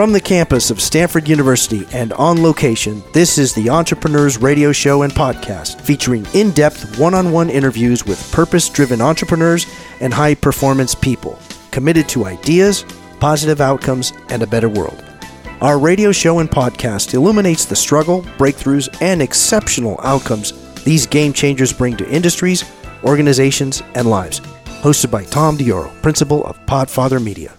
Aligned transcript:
From 0.00 0.12
the 0.14 0.20
campus 0.22 0.70
of 0.70 0.80
Stanford 0.80 1.28
University 1.28 1.86
and 1.92 2.14
on 2.14 2.42
location, 2.42 3.02
this 3.12 3.36
is 3.36 3.52
the 3.52 3.68
Entrepreneurs 3.68 4.38
Radio 4.38 4.72
Show 4.72 5.02
and 5.02 5.12
Podcast, 5.12 5.78
featuring 5.82 6.26
in 6.32 6.52
depth 6.52 6.98
one 6.98 7.12
on 7.12 7.32
one 7.32 7.50
interviews 7.50 8.06
with 8.06 8.32
purpose 8.32 8.70
driven 8.70 9.02
entrepreneurs 9.02 9.66
and 10.00 10.14
high 10.14 10.34
performance 10.34 10.94
people 10.94 11.38
committed 11.70 12.08
to 12.08 12.24
ideas, 12.24 12.82
positive 13.20 13.60
outcomes, 13.60 14.14
and 14.30 14.42
a 14.42 14.46
better 14.46 14.70
world. 14.70 15.04
Our 15.60 15.78
radio 15.78 16.12
show 16.12 16.38
and 16.38 16.50
podcast 16.50 17.12
illuminates 17.12 17.66
the 17.66 17.76
struggle, 17.76 18.22
breakthroughs, 18.38 18.88
and 19.02 19.20
exceptional 19.20 20.00
outcomes 20.02 20.54
these 20.82 21.06
game 21.06 21.34
changers 21.34 21.74
bring 21.74 21.98
to 21.98 22.10
industries, 22.10 22.64
organizations, 23.04 23.82
and 23.94 24.08
lives. 24.08 24.40
Hosted 24.80 25.10
by 25.10 25.24
Tom 25.24 25.58
Dioro, 25.58 25.92
principal 26.00 26.42
of 26.46 26.58
Podfather 26.64 27.22
Media. 27.22 27.52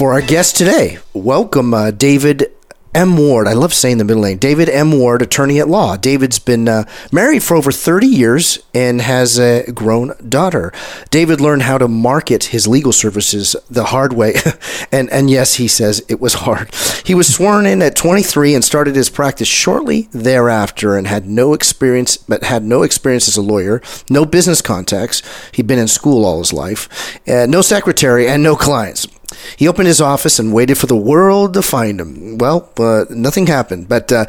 For 0.00 0.14
our 0.14 0.22
guest 0.22 0.56
today, 0.56 0.96
welcome 1.12 1.74
uh, 1.74 1.90
David 1.90 2.50
M. 2.94 3.18
Ward. 3.18 3.46
I 3.46 3.52
love 3.52 3.74
saying 3.74 3.98
the 3.98 4.04
middle 4.04 4.22
name. 4.22 4.38
David 4.38 4.70
M. 4.70 4.98
Ward, 4.98 5.20
attorney 5.20 5.60
at 5.60 5.68
law. 5.68 5.98
David's 5.98 6.38
been 6.38 6.70
uh, 6.70 6.84
married 7.12 7.42
for 7.42 7.54
over 7.54 7.70
30 7.70 8.06
years 8.06 8.60
and 8.72 9.02
has 9.02 9.38
a 9.38 9.70
grown 9.72 10.14
daughter. 10.26 10.72
David 11.10 11.42
learned 11.42 11.64
how 11.64 11.76
to 11.76 11.86
market 11.86 12.44
his 12.44 12.66
legal 12.66 12.92
services 12.92 13.54
the 13.68 13.84
hard 13.84 14.14
way. 14.14 14.36
and, 14.90 15.10
and 15.10 15.28
yes, 15.28 15.56
he 15.56 15.68
says 15.68 16.02
it 16.08 16.18
was 16.18 16.32
hard. 16.32 16.74
He 17.04 17.14
was 17.14 17.32
sworn 17.32 17.66
in 17.66 17.82
at 17.82 17.94
23 17.94 18.54
and 18.54 18.64
started 18.64 18.96
his 18.96 19.10
practice 19.10 19.48
shortly 19.48 20.08
thereafter 20.12 20.96
and 20.96 21.08
had 21.08 21.26
no 21.26 21.52
experience, 21.52 22.16
but 22.16 22.44
had 22.44 22.64
no 22.64 22.84
experience 22.84 23.28
as 23.28 23.36
a 23.36 23.42
lawyer, 23.42 23.82
no 24.08 24.24
business 24.24 24.62
contacts. 24.62 25.20
He'd 25.52 25.66
been 25.66 25.78
in 25.78 25.88
school 25.88 26.24
all 26.24 26.38
his 26.38 26.54
life, 26.54 27.20
uh, 27.28 27.44
no 27.44 27.60
secretary, 27.60 28.26
and 28.26 28.42
no 28.42 28.56
clients. 28.56 29.06
He 29.56 29.68
opened 29.68 29.88
his 29.88 30.00
office 30.00 30.38
and 30.38 30.52
waited 30.52 30.78
for 30.78 30.86
the 30.86 30.96
world 30.96 31.54
to 31.54 31.62
find 31.62 32.00
him. 32.00 32.38
Well, 32.38 32.70
uh, 32.78 33.04
nothing 33.10 33.46
happened, 33.46 33.88
but 33.88 34.10
uh, 34.12 34.26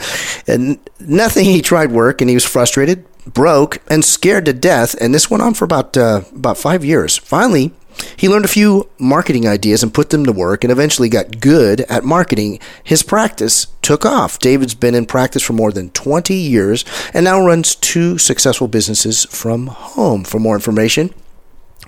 nothing. 0.99 1.45
He 1.45 1.61
tried 1.61 1.91
work 1.91 2.21
and 2.21 2.29
he 2.29 2.35
was 2.35 2.45
frustrated, 2.45 3.05
broke, 3.25 3.81
and 3.89 4.05
scared 4.05 4.45
to 4.45 4.53
death. 4.53 4.95
And 5.01 5.13
this 5.13 5.29
went 5.29 5.43
on 5.43 5.53
for 5.53 5.65
about 5.65 5.97
uh, 5.97 6.21
about 6.35 6.57
five 6.57 6.85
years. 6.85 7.17
Finally, 7.17 7.71
he 8.15 8.29
learned 8.29 8.45
a 8.45 8.49
few 8.49 8.89
marketing 8.99 9.47
ideas 9.47 9.83
and 9.83 9.93
put 9.93 10.09
them 10.09 10.25
to 10.25 10.31
work 10.31 10.63
and 10.63 10.71
eventually 10.71 11.09
got 11.09 11.39
good 11.39 11.81
at 11.81 12.03
marketing. 12.03 12.59
His 12.83 13.03
practice 13.03 13.67
took 13.81 14.05
off. 14.05 14.39
David's 14.39 14.75
been 14.75 14.95
in 14.95 15.05
practice 15.05 15.43
for 15.43 15.53
more 15.53 15.71
than 15.71 15.89
20 15.91 16.33
years 16.33 16.85
and 17.13 17.25
now 17.25 17.45
runs 17.45 17.75
two 17.75 18.17
successful 18.17 18.67
businesses 18.67 19.25
from 19.25 19.67
home. 19.67 20.23
For 20.23 20.39
more 20.39 20.55
information, 20.55 21.13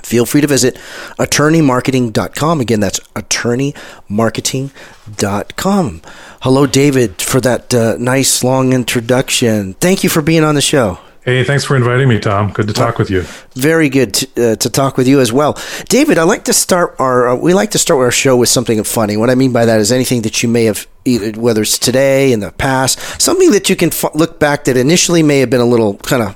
feel 0.01 0.25
free 0.25 0.41
to 0.41 0.47
visit 0.47 0.75
attorneymarketing.com. 1.19 2.61
Again, 2.61 2.79
that's 2.79 2.99
attorneymarketing.com. 3.15 6.01
Hello, 6.41 6.65
David, 6.65 7.21
for 7.21 7.39
that 7.41 7.73
uh, 7.73 7.97
nice 7.99 8.43
long 8.43 8.73
introduction. 8.73 9.73
Thank 9.75 10.03
you 10.03 10.09
for 10.09 10.21
being 10.21 10.43
on 10.43 10.55
the 10.55 10.61
show. 10.61 10.99
Hey, 11.25 11.45
thanks 11.45 11.63
for 11.63 11.77
inviting 11.77 12.09
me, 12.09 12.19
Tom. 12.19 12.51
Good 12.51 12.67
to 12.67 12.73
talk 12.73 12.99
with 12.99 13.09
you. 13.09 13.21
Very 13.53 13.87
good 13.87 14.13
to, 14.15 14.51
uh, 14.51 14.55
to 14.57 14.69
talk 14.69 14.97
with 14.97 15.07
you 15.07 15.21
as 15.21 15.31
well, 15.31 15.57
David. 15.87 16.17
I 16.17 16.23
like 16.23 16.43
to 16.45 16.53
start 16.53 16.97
our 16.99 17.29
uh, 17.29 17.35
we 17.37 17.53
like 17.53 17.71
to 17.71 17.79
start 17.79 18.01
our 18.01 18.11
show 18.11 18.35
with 18.35 18.49
something 18.49 18.83
funny. 18.83 19.15
What 19.15 19.29
I 19.29 19.35
mean 19.35 19.53
by 19.53 19.63
that 19.63 19.79
is 19.79 19.89
anything 19.89 20.23
that 20.23 20.43
you 20.43 20.49
may 20.49 20.65
have, 20.65 20.85
either, 21.05 21.39
whether 21.39 21.61
it's 21.61 21.79
today 21.79 22.33
in 22.33 22.41
the 22.41 22.51
past, 22.51 23.21
something 23.21 23.51
that 23.51 23.69
you 23.69 23.77
can 23.77 23.87
f- 23.87 24.13
look 24.13 24.37
back 24.37 24.65
that 24.65 24.75
initially 24.75 25.23
may 25.23 25.39
have 25.39 25.49
been 25.49 25.61
a 25.61 25.65
little 25.65 25.95
kind 25.99 26.23
of 26.23 26.35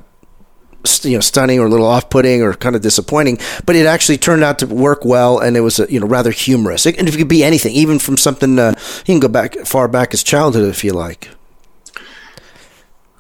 you 1.06 1.16
know 1.16 1.22
stunning 1.22 1.60
or 1.60 1.66
a 1.66 1.70
little 1.70 1.86
off-putting 1.86 2.42
or 2.42 2.54
kind 2.54 2.76
of 2.76 2.82
disappointing, 2.82 3.40
but 3.66 3.76
it 3.76 3.86
actually 3.86 4.18
turned 4.18 4.44
out 4.44 4.60
to 4.60 4.68
work 4.68 5.06
well, 5.06 5.40
and 5.40 5.56
it 5.58 5.62
was 5.62 5.80
you 5.90 6.00
know 6.00 6.08
rather 6.08 6.32
humorous. 6.32 6.86
It, 6.86 6.98
and 6.98 7.08
if 7.08 7.16
it 7.16 7.18
could 7.18 7.28
be 7.28 7.44
anything, 7.44 7.74
even 7.74 8.00
from 8.00 8.18
something 8.18 8.60
uh, 8.60 8.74
you 9.00 9.14
can 9.14 9.20
go 9.20 9.28
back 9.28 9.56
far 9.66 9.88
back 9.88 10.14
as 10.14 10.24
childhood 10.24 10.70
if 10.70 10.84
you 10.84 10.94
like. 10.94 11.30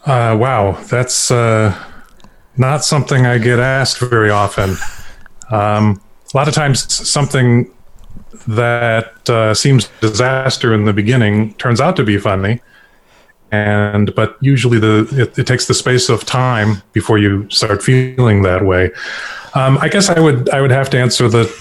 Uh, 0.05 0.37
wow, 0.39 0.71
that's 0.89 1.31
uh, 1.31 1.77
not 2.55 2.85
something 2.85 3.25
I 3.25 3.37
get 3.37 3.59
asked 3.59 3.99
very 3.99 4.29
often. 4.29 4.77
Um, 5.51 6.01
a 6.33 6.37
lot 6.37 6.47
of 6.47 6.53
times, 6.53 6.81
something 7.07 7.71
that 8.47 9.29
uh, 9.29 9.53
seems 9.53 9.89
disaster 9.99 10.73
in 10.73 10.85
the 10.85 10.93
beginning 10.93 11.53
turns 11.55 11.81
out 11.81 11.95
to 11.97 12.03
be 12.03 12.17
funny 12.17 12.61
and 13.51 14.13
but 14.15 14.37
usually 14.41 14.79
the 14.79 15.07
it, 15.11 15.39
it, 15.39 15.47
takes 15.47 15.67
the 15.67 15.73
space 15.73 16.09
of 16.09 16.25
time 16.25 16.81
before 16.93 17.17
you 17.17 17.49
start 17.49 17.81
feeling 17.81 18.41
that 18.43 18.65
way. 18.65 18.91
Um, 19.53 19.77
i 19.79 19.87
guess 19.87 20.09
i 20.09 20.19
would 20.19 20.49
i 20.49 20.61
would 20.61 20.71
have 20.71 20.89
to 20.91 20.99
answer 20.99 21.27
the 21.29 21.51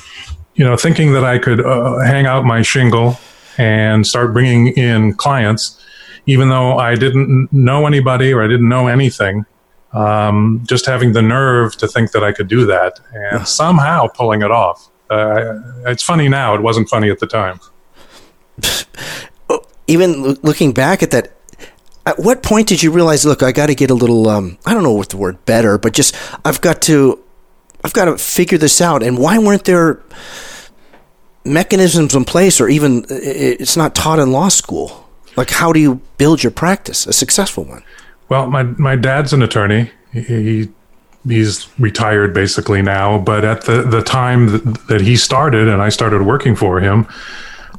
you 0.54 0.64
know 0.64 0.76
thinking 0.76 1.12
that 1.12 1.24
i 1.24 1.38
could 1.38 1.64
uh, 1.64 1.98
hang 2.00 2.26
out 2.26 2.44
my 2.44 2.62
shingle 2.62 3.18
and 3.58 4.06
start 4.06 4.32
bringing 4.32 4.68
in 4.68 5.14
clients 5.14 5.82
even 6.26 6.48
though 6.48 6.76
i 6.78 6.94
didn't 6.94 7.50
know 7.52 7.86
anybody 7.86 8.32
or 8.32 8.42
i 8.42 8.48
didn't 8.48 8.68
know 8.68 8.88
anything 8.88 9.46
um, 9.92 10.62
just 10.66 10.84
having 10.84 11.12
the 11.12 11.22
nerve 11.22 11.76
to 11.76 11.88
think 11.88 12.10
that 12.10 12.22
i 12.22 12.32
could 12.32 12.48
do 12.48 12.66
that 12.66 13.00
and 13.14 13.46
somehow 13.48 14.08
pulling 14.08 14.42
it 14.42 14.50
off. 14.50 14.90
Uh, 15.08 15.60
it's 15.86 16.02
funny 16.02 16.28
now. 16.28 16.54
It 16.54 16.60
wasn't 16.60 16.88
funny 16.88 17.10
at 17.10 17.20
the 17.20 17.26
time. 17.26 17.60
Even 19.86 20.34
looking 20.42 20.72
back 20.72 21.02
at 21.02 21.12
that 21.12 21.35
at 22.06 22.20
what 22.20 22.42
point 22.42 22.68
did 22.68 22.82
you 22.82 22.92
realize, 22.92 23.26
look, 23.26 23.42
I 23.42 23.50
got 23.50 23.66
to 23.66 23.74
get 23.74 23.90
a 23.90 23.94
little, 23.94 24.28
um, 24.28 24.58
I 24.64 24.72
don't 24.72 24.84
know 24.84 24.92
what 24.92 25.08
the 25.08 25.16
word 25.16 25.44
better, 25.44 25.76
but 25.76 25.92
just, 25.92 26.14
I've 26.44 26.60
got 26.60 26.80
to, 26.82 27.22
I've 27.82 27.92
got 27.92 28.04
to 28.04 28.16
figure 28.16 28.58
this 28.58 28.80
out. 28.80 29.02
And 29.02 29.18
why 29.18 29.38
weren't 29.38 29.64
there 29.64 30.00
mechanisms 31.44 32.14
in 32.14 32.24
place 32.24 32.60
or 32.60 32.68
even 32.68 33.04
it's 33.08 33.76
not 33.76 33.94
taught 33.94 34.20
in 34.20 34.30
law 34.30 34.48
school? 34.48 35.08
Like, 35.36 35.50
how 35.50 35.72
do 35.72 35.80
you 35.80 36.00
build 36.16 36.42
your 36.42 36.52
practice, 36.52 37.06
a 37.06 37.12
successful 37.12 37.64
one? 37.64 37.82
Well, 38.28 38.48
my, 38.48 38.62
my 38.62 38.96
dad's 38.96 39.32
an 39.32 39.42
attorney. 39.42 39.90
He, 40.12 40.68
he's 41.26 41.68
retired 41.78 42.32
basically 42.32 42.82
now, 42.82 43.18
but 43.18 43.44
at 43.44 43.62
the, 43.62 43.82
the 43.82 44.02
time 44.02 44.76
that 44.88 45.00
he 45.00 45.16
started 45.16 45.68
and 45.68 45.82
I 45.82 45.88
started 45.88 46.22
working 46.22 46.54
for 46.54 46.80
him, 46.80 47.06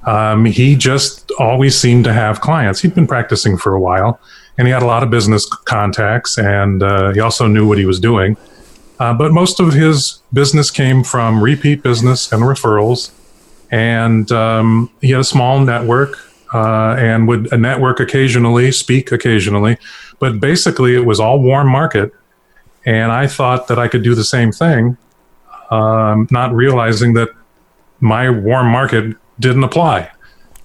um, 0.07 0.45
he 0.45 0.75
just 0.77 1.29
always 1.37 1.77
seemed 1.77 2.05
to 2.05 2.13
have 2.13 2.39
clients. 2.39 2.81
He'd 2.81 2.95
been 2.95 3.07
practicing 3.07 3.57
for 3.57 3.73
a 3.73 3.79
while, 3.79 4.19
and 4.57 4.65
he 4.65 4.71
had 4.71 4.81
a 4.81 4.85
lot 4.85 5.03
of 5.03 5.09
business 5.09 5.45
contacts, 5.45 6.37
and 6.37 6.81
uh, 6.81 7.11
he 7.11 7.19
also 7.19 7.45
knew 7.45 7.67
what 7.67 7.77
he 7.77 7.85
was 7.85 7.99
doing. 7.99 8.37
Uh, 8.99 9.13
but 9.13 9.33
most 9.33 9.59
of 9.59 9.73
his 9.73 10.21
business 10.31 10.71
came 10.71 11.03
from 11.03 11.43
repeat 11.43 11.83
business 11.83 12.31
and 12.31 12.41
referrals, 12.43 13.11
and 13.69 14.31
um, 14.31 14.89
he 15.01 15.11
had 15.11 15.19
a 15.19 15.25
small 15.25 15.59
network 15.59 16.17
uh, 16.53 16.95
and 16.97 17.27
would 17.27 17.51
network 17.59 17.99
occasionally, 17.99 18.71
speak 18.71 19.11
occasionally, 19.11 19.77
but 20.19 20.39
basically 20.39 20.95
it 20.95 21.05
was 21.05 21.19
all 21.19 21.41
warm 21.41 21.67
market. 21.67 22.13
And 22.85 23.11
I 23.11 23.27
thought 23.27 23.67
that 23.67 23.77
I 23.77 23.89
could 23.89 24.03
do 24.03 24.15
the 24.15 24.23
same 24.23 24.53
thing, 24.53 24.97
um, 25.69 26.29
not 26.31 26.53
realizing 26.53 27.13
that 27.15 27.27
my 27.99 28.29
warm 28.29 28.67
market 28.67 29.17
didn't 29.39 29.63
apply. 29.63 30.11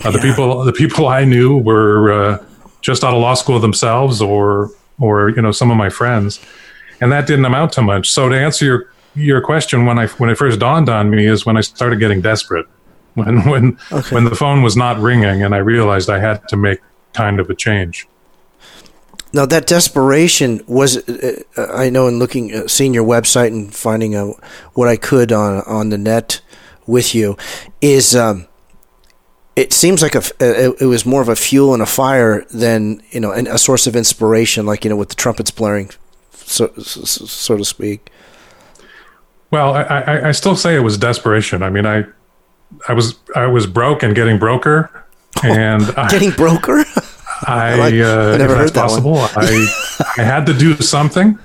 Uh, 0.04 0.10
the 0.10 0.18
people 0.18 0.64
the 0.64 0.72
people 0.72 1.06
I 1.06 1.24
knew 1.24 1.58
were 1.58 2.12
uh, 2.12 2.44
just 2.80 3.04
out 3.04 3.14
of 3.14 3.20
law 3.20 3.34
school 3.34 3.60
themselves, 3.60 4.20
or 4.20 4.70
or 4.98 5.30
you 5.30 5.42
know 5.42 5.52
some 5.52 5.70
of 5.70 5.76
my 5.76 5.90
friends, 5.90 6.40
and 7.00 7.12
that 7.12 7.26
didn't 7.26 7.44
amount 7.44 7.72
to 7.72 7.82
much. 7.82 8.10
So 8.10 8.28
to 8.28 8.36
answer 8.36 8.64
your 8.64 8.92
your 9.14 9.40
question, 9.40 9.86
when 9.86 9.98
I 9.98 10.06
when 10.08 10.30
it 10.30 10.36
first 10.36 10.58
dawned 10.58 10.88
on 10.88 11.10
me 11.10 11.26
is 11.26 11.46
when 11.46 11.56
I 11.56 11.60
started 11.60 12.00
getting 12.00 12.20
desperate, 12.20 12.66
when 13.14 13.48
when 13.48 13.78
okay. 13.92 14.14
when 14.14 14.24
the 14.24 14.34
phone 14.34 14.62
was 14.62 14.76
not 14.76 14.98
ringing, 14.98 15.42
and 15.42 15.54
I 15.54 15.58
realized 15.58 16.10
I 16.10 16.18
had 16.18 16.48
to 16.48 16.56
make 16.56 16.80
kind 17.12 17.40
of 17.40 17.50
a 17.50 17.54
change. 17.54 18.08
Now 19.34 19.46
that 19.46 19.66
desperation 19.66 20.60
was, 20.66 21.08
uh, 21.08 21.42
I 21.56 21.88
know, 21.88 22.06
in 22.06 22.18
looking, 22.18 22.54
uh, 22.54 22.68
seeing 22.68 22.92
your 22.92 23.04
website 23.04 23.48
and 23.48 23.74
finding 23.74 24.14
out 24.14 24.42
what 24.74 24.88
I 24.88 24.96
could 24.96 25.32
on 25.32 25.62
on 25.62 25.88
the 25.88 25.96
net 25.96 26.42
with 26.86 27.14
you, 27.14 27.36
is 27.80 28.14
um, 28.14 28.46
it 29.54 29.72
seems 29.72 30.02
like 30.02 30.14
a, 30.14 30.22
it 30.40 30.86
was 30.86 31.04
more 31.04 31.20
of 31.20 31.28
a 31.28 31.36
fuel 31.36 31.74
and 31.74 31.82
a 31.82 31.86
fire 31.86 32.44
than 32.50 33.02
you 33.10 33.20
know 33.20 33.32
a 33.32 33.58
source 33.58 33.86
of 33.86 33.94
inspiration, 33.94 34.64
like 34.64 34.84
you 34.84 34.90
know 34.90 34.96
with 34.96 35.10
the 35.10 35.14
trumpets 35.14 35.50
blaring, 35.50 35.90
so 36.32 36.72
so 36.78 37.56
to 37.56 37.64
speak. 37.64 38.10
Well, 39.50 39.74
I, 39.74 39.82
I, 39.82 40.28
I 40.28 40.32
still 40.32 40.56
say 40.56 40.74
it 40.74 40.80
was 40.80 40.96
desperation. 40.96 41.62
I 41.62 41.68
mean, 41.68 41.84
I 41.84 42.04
I 42.88 42.94
was 42.94 43.16
I 43.36 43.46
was 43.46 43.66
broke 43.66 44.02
and 44.02 44.14
getting 44.14 44.38
broker, 44.38 45.04
and 45.44 45.82
oh, 45.82 46.08
getting 46.08 46.30
I, 46.32 46.36
broker. 46.36 46.84
I, 47.44 47.74
like, 47.74 47.94
uh, 47.94 48.34
I 48.34 48.36
never 48.38 48.56
heard 48.56 48.68
that 48.68 48.74
possible. 48.74 49.16
I 49.18 50.14
I 50.16 50.22
had 50.22 50.46
to 50.46 50.54
do 50.54 50.76
something, 50.76 51.38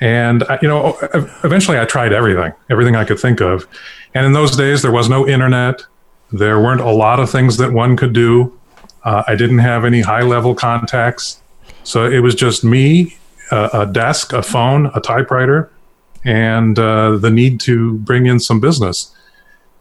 and 0.00 0.44
I, 0.44 0.58
you 0.62 0.68
know, 0.68 0.96
eventually 1.42 1.80
I 1.80 1.84
tried 1.84 2.12
everything, 2.12 2.52
everything 2.70 2.94
I 2.94 3.04
could 3.04 3.18
think 3.18 3.40
of, 3.40 3.66
and 4.14 4.24
in 4.24 4.34
those 4.34 4.56
days 4.56 4.82
there 4.82 4.92
was 4.92 5.08
no 5.08 5.26
internet 5.26 5.84
there 6.32 6.60
weren't 6.60 6.80
a 6.80 6.90
lot 6.90 7.20
of 7.20 7.30
things 7.30 7.56
that 7.58 7.72
one 7.72 7.96
could 7.96 8.12
do. 8.12 8.58
Uh, 9.04 9.22
I 9.26 9.34
didn't 9.34 9.58
have 9.58 9.84
any 9.84 10.00
high 10.00 10.22
level 10.22 10.54
contacts. 10.54 11.40
So 11.82 12.06
it 12.06 12.20
was 12.20 12.34
just 12.34 12.64
me, 12.64 13.16
uh, 13.50 13.68
a 13.72 13.86
desk, 13.86 14.32
a 14.32 14.42
phone, 14.42 14.90
a 14.94 15.00
typewriter, 15.00 15.70
and 16.24 16.78
uh, 16.78 17.16
the 17.18 17.30
need 17.30 17.60
to 17.60 17.98
bring 17.98 18.26
in 18.26 18.40
some 18.40 18.60
business. 18.60 19.14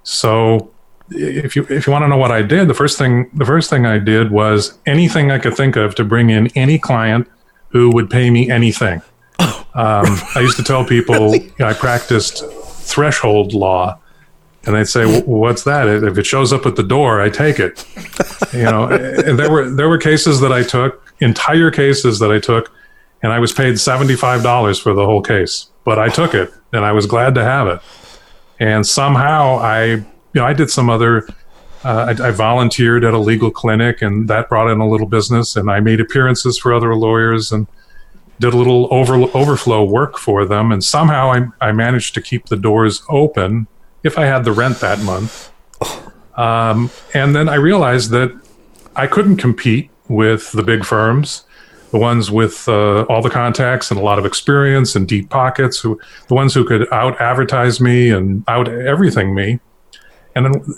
So 0.04 0.72
if 1.10 1.56
you 1.56 1.66
if 1.70 1.88
you 1.88 1.94
want 1.94 2.04
to 2.04 2.08
know 2.08 2.18
what 2.18 2.32
I 2.32 2.42
did, 2.42 2.68
the 2.68 2.74
first 2.74 2.98
thing 2.98 3.30
the 3.34 3.46
first 3.46 3.70
thing 3.70 3.86
I 3.86 3.98
did 3.98 4.32
was 4.32 4.78
anything 4.86 5.32
I 5.32 5.40
could 5.40 5.56
think 5.56 5.76
of 5.76 5.96
to 5.96 6.04
bring 6.04 6.30
in 6.30 6.48
any 6.56 6.78
client 6.78 7.28
who 7.70 7.90
would 7.92 8.10
pay 8.10 8.30
me 8.30 8.50
anything. 8.50 9.02
Um, 9.76 10.06
I 10.36 10.42
used 10.42 10.56
to 10.58 10.64
tell 10.64 10.86
people 10.86 11.34
I 11.60 11.74
practiced 11.74 12.44
threshold 12.46 13.54
law, 13.54 13.98
and 14.66 14.78
I'd 14.78 14.88
say, 14.88 15.22
"What's 15.22 15.64
that?" 15.64 15.88
If 15.88 16.18
it 16.18 16.26
shows 16.26 16.54
up 16.54 16.66
at 16.66 16.76
the 16.76 16.84
door, 16.84 17.22
I 17.22 17.30
take 17.30 17.60
it. 17.60 17.86
You 18.54 18.64
know, 18.64 18.88
and 19.26 19.38
there 19.38 19.52
were 19.52 19.70
there 19.70 19.90
were 19.90 19.98
cases 19.98 20.40
that 20.40 20.52
I 20.52 20.64
took, 20.64 21.12
entire 21.20 21.72
cases 21.72 22.20
that 22.20 22.32
I 22.32 22.40
took, 22.40 22.72
and 23.22 23.34
I 23.34 23.40
was 23.40 23.52
paid 23.52 23.80
seventy 23.80 24.16
five 24.16 24.44
dollars 24.44 24.80
for 24.80 24.94
the 24.94 25.06
whole 25.06 25.22
case, 25.22 25.68
but 25.84 26.00
I 26.00 26.10
took 26.10 26.34
it, 26.34 26.54
and 26.72 26.86
I 26.86 26.92
was 26.92 27.06
glad 27.06 27.36
to 27.36 27.44
have 27.44 27.68
it. 27.68 27.80
And 28.60 28.86
somehow 28.88 29.58
I, 29.58 29.86
you 29.86 30.06
know, 30.36 30.46
I 30.46 30.54
did 30.54 30.70
some 30.70 30.90
other. 30.90 31.28
Uh, 31.86 32.16
I, 32.18 32.28
I 32.28 32.32
volunteered 32.32 33.04
at 33.04 33.14
a 33.14 33.18
legal 33.18 33.52
clinic, 33.52 34.02
and 34.02 34.30
that 34.30 34.48
brought 34.48 34.72
in 34.72 34.80
a 34.80 34.88
little 34.88 35.06
business. 35.06 35.58
And 35.58 35.70
I 35.70 35.82
made 35.82 36.00
appearances 36.00 36.58
for 36.58 36.74
other 36.74 36.96
lawyers, 36.96 37.52
and 37.52 37.68
did 38.40 38.54
a 38.54 38.58
little 38.58 38.88
over, 38.90 39.16
overflow 39.36 39.84
work 39.84 40.18
for 40.18 40.46
them, 40.46 40.72
and 40.72 40.82
somehow 40.82 41.32
I, 41.34 41.68
I 41.68 41.72
managed 41.74 42.14
to 42.16 42.22
keep 42.22 42.46
the 42.46 42.56
doors 42.56 43.04
open 43.10 43.68
if 44.04 44.18
I 44.18 44.26
had 44.26 44.44
the 44.44 44.52
rent 44.52 44.80
that 44.80 45.00
month. 45.00 45.52
Um, 46.36 46.90
and 47.14 47.36
then 47.36 47.48
I 47.48 47.56
realized 47.56 48.10
that 48.12 48.32
I 48.96 49.08
couldn't 49.08 49.38
compete 49.38 49.90
with 50.08 50.52
the 50.52 50.64
big 50.64 50.84
firms, 50.84 51.46
the 51.92 52.00
ones 52.00 52.32
with 52.32 52.68
uh, 52.68 53.04
all 53.04 53.22
the 53.22 53.30
contacts 53.30 53.92
and 53.92 54.00
a 54.00 54.04
lot 54.04 54.20
of 54.20 54.26
experience 54.26 54.96
and 54.96 55.08
deep 55.08 55.30
pockets, 55.30 55.80
who 55.80 56.00
the 56.28 56.34
ones 56.34 56.54
who 56.54 56.66
could 56.66 56.92
out 56.92 57.20
advertise 57.22 57.80
me 57.80 58.10
and 58.10 58.44
out 58.48 58.68
everything 58.68 59.36
me. 59.36 59.60
And 60.36 60.46
then 60.46 60.76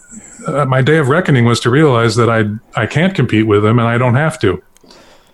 uh, 0.48 0.66
my 0.66 0.82
day 0.82 0.98
of 0.98 1.08
reckoning 1.08 1.46
was 1.46 1.62
to 1.62 1.70
realize 1.70 2.16
that 2.18 2.30
I 2.30 2.44
I 2.80 2.86
can't 2.86 3.16
compete 3.16 3.48
with 3.48 3.64
them, 3.64 3.80
and 3.80 3.88
I 3.88 3.98
don't 3.98 4.16
have 4.16 4.38
to 4.40 4.62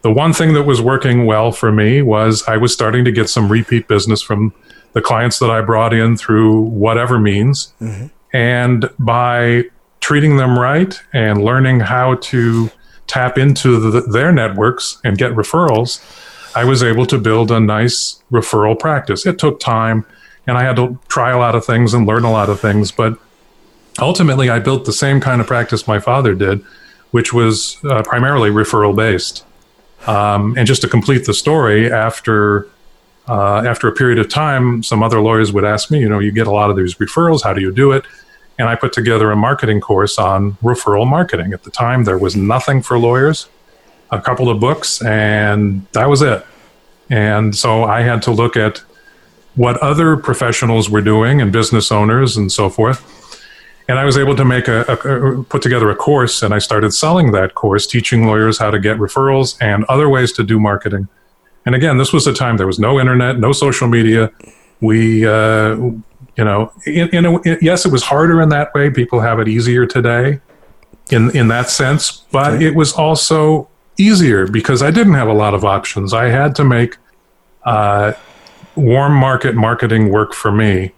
the 0.02 0.12
one 0.12 0.34
thing 0.34 0.54
that 0.54 0.64
was 0.64 0.82
working 0.82 1.26
well 1.26 1.52
for 1.52 1.72
me 1.72 2.02
was 2.02 2.44
I 2.48 2.58
was 2.58 2.74
starting 2.74 3.06
to 3.06 3.12
get 3.12 3.30
some 3.30 3.52
repeat 3.52 3.88
business 3.88 4.22
from 4.22 4.54
the 4.94 5.02
clients 5.02 5.40
that 5.40 5.50
I 5.50 5.62
brought 5.62 5.94
in 5.94 6.18
through 6.18 6.62
whatever 6.62 7.20
means. 7.20 7.74
Mm-hmm. 7.82 8.08
And 8.34 8.90
by 9.00 9.66
treating 10.00 10.38
them 10.38 10.58
right 10.58 11.00
and 11.14 11.44
learning 11.44 11.82
how 11.82 12.16
to 12.16 12.72
tap 13.08 13.38
into 13.38 13.80
the, 13.80 14.02
their 14.02 14.32
networks 14.32 15.00
and 15.04 15.18
get 15.18 15.34
referrals, 15.34 16.02
I 16.56 16.66
was 16.66 16.84
able 16.84 17.06
to 17.08 17.18
build 17.18 17.52
a 17.52 17.60
nice 17.60 18.22
referral 18.32 18.78
practice. 18.78 19.26
It 19.26 19.40
took 19.40 19.60
time 19.60 20.06
and 20.48 20.58
I 20.58 20.64
had 20.64 20.76
to 20.78 21.00
try 21.08 21.32
a 21.32 21.38
lot 21.38 21.56
of 21.56 21.66
things 21.66 21.94
and 21.94 22.08
learn 22.08 22.24
a 22.24 22.32
lot 22.32 22.50
of 22.50 22.60
things, 22.60 22.92
but 22.92 23.18
ultimately 24.00 24.50
I 24.50 24.60
built 24.60 24.86
the 24.86 24.94
same 24.94 25.22
kind 25.22 25.40
of 25.40 25.48
practice 25.48 25.88
my 25.88 26.00
father 26.00 26.34
did, 26.34 26.64
which 27.12 27.32
was 27.32 27.78
uh, 27.84 28.02
primarily 28.04 28.50
referral 28.50 28.96
based. 28.96 29.46
Um, 30.08 30.58
and 30.58 30.66
just 30.66 30.82
to 30.82 30.88
complete 30.88 31.26
the 31.26 31.34
story, 31.34 31.92
after 31.92 32.68
uh, 33.28 33.64
after 33.66 33.88
a 33.88 33.92
period 33.92 34.20
of 34.20 34.30
time, 34.30 34.84
some 34.84 35.04
other 35.04 35.22
lawyers 35.22 35.54
would 35.54 35.64
ask 35.64 35.92
me, 35.92 36.00
you 36.00 36.10
know, 36.10 36.20
you 36.20 36.32
get 36.32 36.48
a 36.48 36.52
lot 36.52 36.70
of 36.70 36.76
these 36.76 36.96
referrals. 36.96 37.44
How 37.44 37.54
do 37.54 37.62
you 37.62 37.72
do 37.72 37.92
it? 37.92 38.06
And 38.60 38.68
I 38.68 38.76
put 38.76 38.94
together 38.94 39.32
a 39.32 39.36
marketing 39.36 39.82
course 39.82 40.18
on 40.18 40.54
referral 40.64 41.08
marketing. 41.08 41.54
At 41.54 41.64
the 41.64 41.72
time, 41.72 42.04
there 42.04 42.18
was 42.18 42.36
nothing 42.36 42.82
for 42.82 42.98
lawyers, 43.00 43.48
a 44.12 44.22
couple 44.22 44.50
of 44.50 44.60
books, 44.60 45.02
and 45.04 45.86
that 45.94 46.10
was 46.10 46.22
it. 46.22 46.46
And 47.10 47.56
so 47.56 47.84
I 47.84 48.02
had 48.02 48.22
to 48.24 48.32
look 48.32 48.56
at 48.56 48.84
what 49.56 49.78
other 49.78 50.16
professionals 50.16 50.90
were 50.90 51.02
doing 51.02 51.42
and 51.42 51.52
business 51.52 51.92
owners 51.92 52.38
and 52.38 52.52
so 52.52 52.70
forth 52.70 53.06
and 53.92 54.00
I 54.00 54.06
was 54.06 54.18
able 54.18 54.38
to 54.38 54.46
make 54.46 54.70
a, 54.70 54.84
a, 54.84 55.44
put 55.44 55.62
together 55.62 55.90
a 55.90 55.96
course, 55.96 56.44
and 56.44 56.54
I 56.54 56.60
started 56.60 56.94
selling 56.94 57.34
that 57.34 57.56
course, 57.56 57.86
teaching 57.86 58.26
lawyers 58.26 58.58
how 58.58 58.72
to 58.72 58.80
get 58.80 58.98
referrals 58.98 59.58
and 59.60 59.84
other 59.90 60.08
ways 60.08 60.32
to 60.34 60.44
do 60.44 60.60
marketing. 60.62 61.10
And 61.66 61.76
again, 61.76 61.98
this 61.98 62.12
was 62.12 62.28
a 62.28 62.34
time 62.34 62.58
there 62.58 62.68
was 62.68 62.80
no 62.80 63.00
internet, 63.00 63.40
no 63.40 63.52
social 63.52 63.88
media. 63.88 64.32
We, 64.80 65.28
uh, 65.28 65.76
you 65.76 66.04
know, 66.38 66.72
in, 66.86 67.10
in 67.10 67.26
a, 67.26 67.58
yes, 67.62 67.86
it 67.86 67.92
was 67.92 68.04
harder 68.04 68.42
in 68.42 68.50
that 68.50 68.74
way. 68.74 68.90
People 68.90 69.20
have 69.20 69.40
it 69.40 69.48
easier 69.48 69.86
today, 69.86 70.40
in 71.12 71.36
in 71.36 71.50
that 71.50 71.70
sense, 71.70 72.24
but 72.32 72.54
okay. 72.54 72.66
it 72.66 72.76
was 72.76 72.94
also 72.94 73.70
easier 73.98 74.48
because 74.48 74.82
I 74.82 74.90
didn't 74.90 75.14
have 75.14 75.28
a 75.28 75.34
lot 75.34 75.54
of 75.54 75.64
options. 75.64 76.14
I 76.14 76.30
had 76.30 76.56
to 76.56 76.64
make 76.64 76.98
uh, 77.64 78.14
warm 78.76 79.14
market 79.14 79.56
marketing 79.56 80.10
work 80.10 80.34
for 80.34 80.52
me 80.52 80.94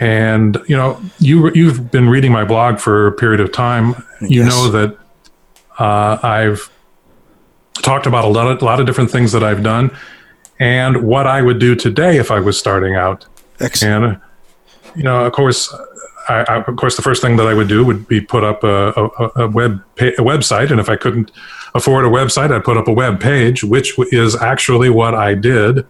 and 0.00 0.58
you 0.66 0.76
know, 0.76 1.00
you 1.18 1.52
you've 1.52 1.90
been 1.90 2.08
reading 2.08 2.32
my 2.32 2.44
blog 2.44 2.78
for 2.78 3.06
a 3.06 3.12
period 3.12 3.38
of 3.38 3.52
time. 3.52 3.94
You 4.22 4.44
yes. 4.44 4.48
know 4.48 4.70
that 4.70 4.98
uh, 5.78 6.18
I've 6.22 6.70
talked 7.82 8.06
about 8.06 8.24
a 8.24 8.28
lot 8.28 8.50
of, 8.50 8.62
a 8.62 8.64
lot 8.64 8.80
of 8.80 8.86
different 8.86 9.10
things 9.10 9.32
that 9.32 9.42
I've 9.42 9.62
done, 9.62 9.96
and 10.58 11.02
what 11.02 11.26
I 11.26 11.42
would 11.42 11.58
do 11.58 11.74
today 11.74 12.18
if 12.18 12.30
I 12.30 12.40
was 12.40 12.58
starting 12.58 12.94
out. 12.94 13.26
Excellent. 13.60 14.04
And 14.04 14.20
you 14.96 15.02
know, 15.02 15.24
of 15.24 15.32
course, 15.32 15.74
I, 16.28 16.44
I, 16.48 16.56
of 16.62 16.76
course, 16.76 16.96
the 16.96 17.02
first 17.02 17.22
thing 17.22 17.36
that 17.36 17.46
I 17.46 17.54
would 17.54 17.68
do 17.68 17.84
would 17.84 18.06
be 18.06 18.20
put 18.20 18.44
up 18.44 18.64
a, 18.64 18.92
a, 18.96 19.44
a 19.44 19.48
web 19.48 19.82
a 19.98 20.22
website, 20.22 20.70
and 20.70 20.80
if 20.80 20.88
I 20.88 20.96
couldn't 20.96 21.30
afford 21.74 22.04
a 22.04 22.08
website, 22.08 22.52
I'd 22.52 22.64
put 22.64 22.76
up 22.76 22.88
a 22.88 22.92
web 22.92 23.20
page, 23.20 23.64
which 23.64 23.98
is 24.12 24.36
actually 24.36 24.90
what 24.90 25.14
I 25.14 25.34
did. 25.34 25.86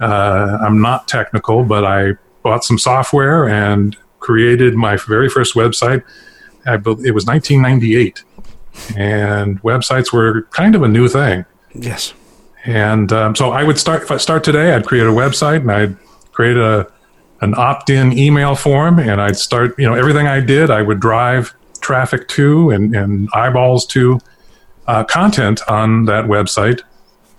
Uh, 0.00 0.58
I'm 0.60 0.80
not 0.80 1.08
technical, 1.08 1.64
but 1.64 1.84
I 1.84 2.12
bought 2.42 2.64
some 2.64 2.78
software 2.78 3.48
and 3.48 3.96
created 4.18 4.74
my 4.74 4.96
very 4.96 5.28
first 5.28 5.54
website. 5.54 6.02
I, 6.66 6.74
it 6.74 7.14
was 7.14 7.26
1998, 7.26 8.24
and 8.96 9.62
websites 9.62 10.12
were 10.12 10.42
kind 10.50 10.74
of 10.74 10.82
a 10.82 10.88
new 10.88 11.08
thing. 11.08 11.44
Yes. 11.74 12.14
And 12.64 13.12
um, 13.12 13.34
so 13.34 13.50
I 13.50 13.64
would 13.64 13.78
start 13.78 14.02
if 14.02 14.10
I 14.10 14.16
start 14.18 14.44
today, 14.44 14.72
I'd 14.74 14.86
create 14.86 15.06
a 15.06 15.10
website 15.10 15.60
and 15.60 15.72
I'd 15.72 15.96
create 16.32 16.56
a 16.56 16.90
an 17.40 17.54
opt-in 17.56 18.16
email 18.16 18.54
form, 18.54 19.00
and 19.00 19.20
I'd 19.20 19.36
start. 19.36 19.76
You 19.78 19.86
know, 19.88 19.94
everything 19.94 20.28
I 20.28 20.40
did, 20.40 20.70
I 20.70 20.82
would 20.82 21.00
drive 21.00 21.52
traffic 21.80 22.28
to 22.28 22.70
and, 22.70 22.94
and 22.94 23.28
eyeballs 23.34 23.84
to 23.86 24.20
uh, 24.86 25.02
content 25.04 25.60
on 25.68 26.04
that 26.04 26.26
website, 26.26 26.82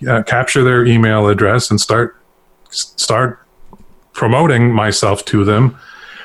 uh, 0.06 0.24
capture 0.24 0.62
their 0.62 0.86
email 0.86 1.30
address, 1.30 1.72
and 1.72 1.80
start 1.80 2.18
start 2.70 3.40
promoting 4.12 4.74
myself 4.74 5.24
to 5.26 5.46
them, 5.46 5.78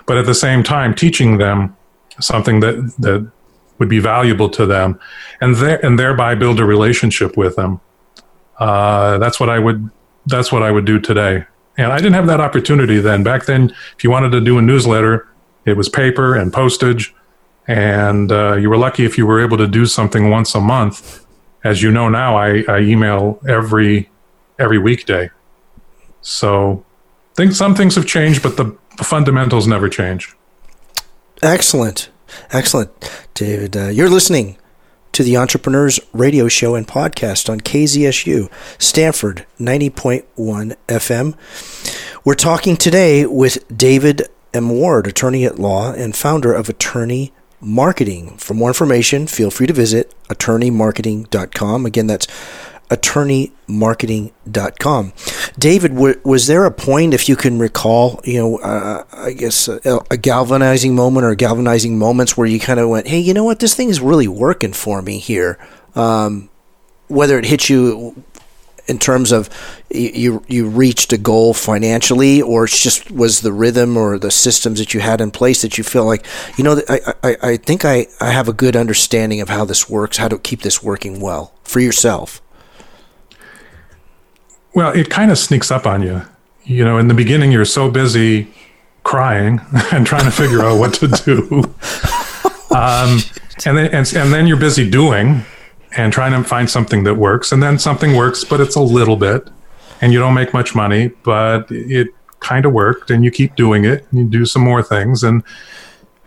but 0.06 0.18
at 0.18 0.26
the 0.26 0.34
same 0.34 0.62
time 0.62 0.94
teaching 0.94 1.38
them 1.38 1.76
something 2.20 2.60
that 2.60 2.92
that 2.98 3.30
would 3.78 3.88
be 3.88 3.98
valuable 3.98 4.48
to 4.50 4.66
them, 4.66 4.98
and 5.40 5.56
there 5.56 5.84
and 5.84 5.98
thereby 5.98 6.34
build 6.34 6.60
a 6.60 6.64
relationship 6.64 7.36
with 7.36 7.56
them. 7.56 7.80
Uh, 8.58 9.18
that's 9.18 9.38
what 9.38 9.48
I 9.48 9.58
would 9.58 9.90
that's 10.26 10.52
what 10.52 10.62
I 10.62 10.70
would 10.70 10.84
do 10.84 10.98
today. 10.98 11.44
And 11.76 11.92
I 11.92 11.98
didn't 11.98 12.14
have 12.14 12.26
that 12.26 12.40
opportunity 12.40 12.98
then. 12.98 13.22
Back 13.22 13.46
then, 13.46 13.72
if 13.96 14.02
you 14.02 14.10
wanted 14.10 14.30
to 14.30 14.40
do 14.40 14.58
a 14.58 14.62
newsletter, 14.62 15.28
it 15.64 15.76
was 15.76 15.88
paper 15.88 16.34
and 16.34 16.52
postage, 16.52 17.14
and 17.68 18.32
uh, 18.32 18.56
you 18.56 18.68
were 18.68 18.76
lucky 18.76 19.04
if 19.04 19.16
you 19.16 19.26
were 19.26 19.40
able 19.40 19.56
to 19.58 19.66
do 19.66 19.86
something 19.86 20.28
once 20.28 20.54
a 20.54 20.60
month. 20.60 21.24
As 21.64 21.82
you 21.82 21.90
know 21.90 22.08
now, 22.08 22.36
I, 22.36 22.64
I 22.68 22.80
email 22.80 23.40
every 23.46 24.10
every 24.58 24.78
weekday. 24.78 25.30
So 26.20 26.84
think 27.34 27.52
some 27.52 27.74
things 27.76 27.94
have 27.94 28.04
changed, 28.04 28.42
but 28.42 28.56
the, 28.56 28.76
the 28.96 29.04
fundamentals 29.04 29.68
never 29.68 29.88
change. 29.88 30.34
Excellent. 31.40 32.10
Excellent. 32.50 32.90
David, 33.34 33.76
uh, 33.76 33.88
you're 33.88 34.08
listening 34.08 34.56
to 35.12 35.22
the 35.22 35.36
Entrepreneurs 35.36 35.98
Radio 36.12 36.48
Show 36.48 36.74
and 36.74 36.86
Podcast 36.86 37.50
on 37.50 37.60
KZSU, 37.60 38.50
Stanford 38.78 39.46
90.1 39.58 40.76
FM. 40.86 41.34
We're 42.24 42.34
talking 42.34 42.76
today 42.76 43.26
with 43.26 43.64
David 43.74 44.28
M. 44.54 44.70
Ward, 44.70 45.06
attorney 45.06 45.44
at 45.44 45.58
law 45.58 45.92
and 45.92 46.14
founder 46.14 46.52
of 46.52 46.68
Attorney 46.68 47.32
Marketing. 47.60 48.36
For 48.36 48.54
more 48.54 48.70
information, 48.70 49.26
feel 49.26 49.50
free 49.50 49.66
to 49.66 49.72
visit 49.72 50.14
attorneymarketing.com. 50.28 51.86
Again, 51.86 52.06
that's 52.06 52.26
attorneymarketing.com. 52.90 55.12
David, 55.58 55.94
w- 55.94 56.20
was 56.24 56.46
there 56.46 56.64
a 56.64 56.70
point, 56.70 57.14
if 57.14 57.28
you 57.28 57.34
can 57.36 57.58
recall, 57.58 58.20
you 58.24 58.38
know, 58.38 58.58
uh, 58.58 59.04
I 59.12 59.32
guess 59.32 59.68
a, 59.68 60.00
a, 60.10 60.16
galvanizing 60.16 60.94
moment 60.94 61.26
or 61.26 61.34
galvanizing 61.34 61.98
moments 61.98 62.36
where 62.36 62.46
you 62.46 62.60
kind 62.60 62.78
of 62.80 62.88
went, 62.88 63.08
hey, 63.08 63.18
you 63.18 63.34
know 63.34 63.44
what, 63.44 63.60
this 63.60 63.74
thing 63.74 63.90
is 63.90 64.00
really 64.00 64.28
working 64.28 64.72
for 64.72 65.02
me 65.02 65.18
here? 65.18 65.58
Um, 65.94 66.48
whether 67.08 67.38
it 67.38 67.44
hit 67.44 67.68
you 67.68 68.24
in 68.88 68.98
terms 68.98 69.32
of 69.32 69.50
you 69.90 70.42
you 70.48 70.66
reached 70.66 71.12
a 71.12 71.18
goal 71.18 71.54
financially, 71.54 72.40
or 72.40 72.64
it 72.64 72.70
just 72.70 73.10
was 73.10 73.42
the 73.42 73.52
rhythm 73.52 73.96
or 73.96 74.18
the 74.18 74.30
systems 74.30 74.78
that 74.78 74.94
you 74.94 75.00
had 75.00 75.20
in 75.20 75.30
place 75.30 75.62
that 75.62 75.78
you 75.78 75.84
feel 75.84 76.06
like 76.06 76.26
you 76.56 76.64
know 76.64 76.80
I, 76.88 77.14
I, 77.22 77.36
I 77.42 77.56
think 77.58 77.84
I, 77.84 78.06
I 78.20 78.30
have 78.30 78.48
a 78.48 78.52
good 78.52 78.74
understanding 78.74 79.40
of 79.40 79.50
how 79.50 79.64
this 79.64 79.88
works, 79.88 80.16
how 80.16 80.28
to 80.28 80.38
keep 80.38 80.62
this 80.62 80.82
working 80.82 81.20
well 81.20 81.52
for 81.62 81.80
yourself. 81.80 82.42
Well, 84.78 84.92
it 84.92 85.10
kind 85.10 85.32
of 85.32 85.38
sneaks 85.38 85.72
up 85.72 85.86
on 85.86 86.02
you. 86.02 86.22
You 86.62 86.84
know, 86.84 86.98
in 86.98 87.08
the 87.08 87.14
beginning, 87.14 87.50
you're 87.50 87.64
so 87.64 87.90
busy 87.90 88.46
crying 89.02 89.60
and 89.92 90.06
trying 90.06 90.24
to 90.24 90.30
figure 90.30 90.62
out 90.62 90.78
what 90.78 90.94
to 90.94 91.08
do. 91.08 91.74
Um, 92.70 93.20
and 93.64 93.78
then 93.78 93.86
and, 93.94 94.14
and 94.14 94.32
then 94.32 94.46
you're 94.46 94.58
busy 94.58 94.88
doing 94.88 95.42
and 95.96 96.12
trying 96.12 96.32
to 96.32 96.46
find 96.46 96.68
something 96.68 97.02
that 97.04 97.14
works, 97.14 97.50
and 97.50 97.62
then 97.62 97.78
something 97.78 98.14
works, 98.14 98.44
but 98.44 98.60
it's 98.60 98.76
a 98.76 98.80
little 98.80 99.16
bit, 99.16 99.48
and 100.02 100.12
you 100.12 100.18
don't 100.20 100.34
make 100.34 100.52
much 100.52 100.74
money, 100.74 101.08
but 101.24 101.66
it 101.70 102.08
kind 102.40 102.66
of 102.66 102.74
worked, 102.74 103.10
and 103.10 103.24
you 103.24 103.30
keep 103.30 103.56
doing 103.56 103.86
it, 103.86 104.06
and 104.10 104.20
you 104.20 104.26
do 104.26 104.44
some 104.44 104.62
more 104.62 104.82
things, 104.82 105.24
and 105.24 105.42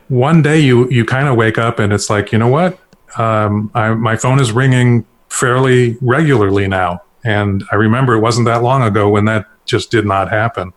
one 0.08 0.42
day 0.42 0.60
you 0.60 0.90
you 0.90 1.06
kind 1.06 1.28
of 1.28 1.38
wake 1.38 1.60
up 1.60 1.78
and 1.78 1.94
it's 1.94 2.10
like, 2.10 2.32
you 2.32 2.40
know 2.40 2.50
what, 2.50 2.80
um, 3.20 3.70
I, 3.76 3.94
my 3.94 4.18
phone 4.18 4.42
is 4.42 4.52
ringing 4.52 5.06
fairly 5.30 5.98
regularly 6.02 6.68
now, 6.68 7.04
and 7.24 7.64
I 7.72 7.76
remember 7.76 8.14
it 8.14 8.20
wasn't 8.20 8.46
that 8.46 8.64
long 8.64 8.82
ago 8.82 9.10
when 9.10 9.26
that 9.26 9.48
just 9.66 9.92
did 9.92 10.06
not 10.06 10.30
happen. 10.30 10.74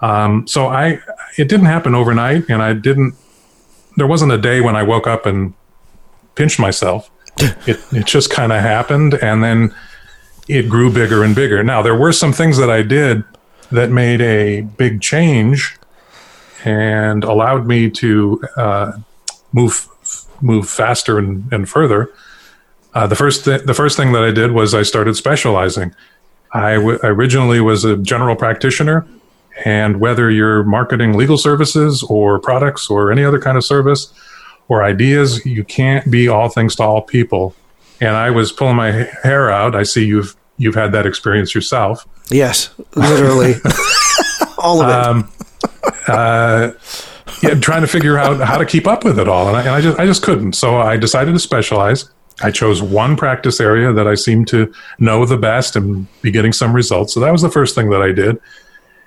Um, 0.00 0.46
so 0.46 0.66
I, 0.66 1.00
it 1.38 1.48
didn't 1.48 1.66
happen 1.66 1.94
overnight, 1.94 2.48
and 2.48 2.62
I 2.62 2.74
didn't. 2.74 3.14
There 3.96 4.06
wasn't 4.06 4.32
a 4.32 4.38
day 4.38 4.60
when 4.60 4.76
I 4.76 4.82
woke 4.82 5.06
up 5.06 5.24
and 5.24 5.54
pinched 6.34 6.58
myself. 6.58 7.10
it 7.38 7.80
it 7.92 8.06
just 8.06 8.30
kind 8.30 8.52
of 8.52 8.60
happened, 8.60 9.14
and 9.14 9.42
then 9.42 9.74
it 10.48 10.68
grew 10.68 10.92
bigger 10.92 11.24
and 11.24 11.34
bigger. 11.34 11.62
Now 11.62 11.82
there 11.82 11.96
were 11.96 12.12
some 12.12 12.32
things 12.32 12.58
that 12.58 12.70
I 12.70 12.82
did 12.82 13.24
that 13.70 13.90
made 13.90 14.20
a 14.20 14.60
big 14.62 15.00
change 15.00 15.76
and 16.64 17.24
allowed 17.24 17.66
me 17.66 17.90
to 17.90 18.42
uh, 18.56 18.92
move 19.52 19.88
move 20.40 20.68
faster 20.68 21.18
and, 21.18 21.50
and 21.52 21.68
further. 21.68 22.12
Uh, 22.94 23.06
the 23.06 23.16
first 23.16 23.44
th- 23.44 23.62
the 23.64 23.74
first 23.74 23.96
thing 23.96 24.12
that 24.12 24.22
I 24.22 24.30
did 24.30 24.52
was 24.52 24.72
I 24.74 24.82
started 24.82 25.16
specializing. 25.16 25.94
I, 26.52 26.74
w- 26.74 26.98
originally 27.02 27.60
was 27.60 27.84
a 27.84 27.96
general 27.96 28.36
practitioner, 28.36 29.04
and 29.64 29.98
whether 29.98 30.30
you're 30.30 30.62
marketing 30.62 31.14
legal 31.14 31.36
services 31.36 32.04
or 32.08 32.38
products 32.38 32.88
or 32.88 33.10
any 33.10 33.24
other 33.24 33.40
kind 33.40 33.56
of 33.56 33.64
service 33.64 34.12
or 34.68 34.84
ideas, 34.84 35.44
you 35.44 35.64
can't 35.64 36.08
be 36.10 36.28
all 36.28 36.48
things 36.48 36.76
to 36.76 36.84
all 36.84 37.02
people. 37.02 37.54
And 38.00 38.10
I 38.10 38.30
was 38.30 38.52
pulling 38.52 38.76
my 38.76 38.92
hair 39.24 39.50
out. 39.50 39.74
I 39.74 39.82
see 39.82 40.04
you've 40.06 40.36
you've 40.56 40.76
had 40.76 40.92
that 40.92 41.06
experience 41.06 41.54
yourself. 41.54 42.06
Yes, 42.30 42.70
literally, 42.94 43.54
all 44.58 44.80
of 44.80 44.88
it. 44.88 44.94
Um, 44.94 45.32
uh, 46.06 46.70
yeah, 47.42 47.54
trying 47.54 47.82
to 47.82 47.88
figure 47.88 48.16
out 48.18 48.40
how 48.40 48.56
to 48.58 48.64
keep 48.64 48.86
up 48.86 49.04
with 49.04 49.18
it 49.18 49.28
all, 49.28 49.48
and 49.48 49.56
I, 49.56 49.60
and 49.60 49.70
I 49.70 49.80
just 49.80 49.98
I 49.98 50.06
just 50.06 50.22
couldn't. 50.22 50.52
So 50.54 50.76
I 50.78 50.96
decided 50.96 51.32
to 51.32 51.38
specialize. 51.40 52.08
I 52.42 52.50
chose 52.50 52.82
one 52.82 53.16
practice 53.16 53.60
area 53.60 53.92
that 53.92 54.08
I 54.08 54.14
seemed 54.14 54.48
to 54.48 54.72
know 54.98 55.24
the 55.24 55.36
best 55.36 55.76
and 55.76 56.06
be 56.20 56.30
getting 56.30 56.52
some 56.52 56.72
results. 56.72 57.14
So 57.14 57.20
that 57.20 57.30
was 57.30 57.42
the 57.42 57.50
first 57.50 57.74
thing 57.74 57.90
that 57.90 58.02
I 58.02 58.12
did, 58.12 58.40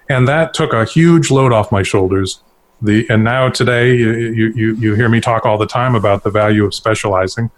and 0.09 0.27
that 0.27 0.53
took 0.53 0.73
a 0.73 0.85
huge 0.85 1.29
load 1.29 1.51
off 1.51 1.71
my 1.71 1.83
shoulders. 1.83 2.41
The 2.81 3.05
and 3.09 3.23
now 3.23 3.49
today 3.49 3.95
you 3.95 4.53
you 4.55 4.75
you 4.75 4.95
hear 4.95 5.09
me 5.09 5.19
talk 5.19 5.45
all 5.45 5.57
the 5.57 5.67
time 5.67 5.95
about 5.95 6.23
the 6.23 6.29
value 6.29 6.63
of 6.63 6.73
specializing, 6.73 7.49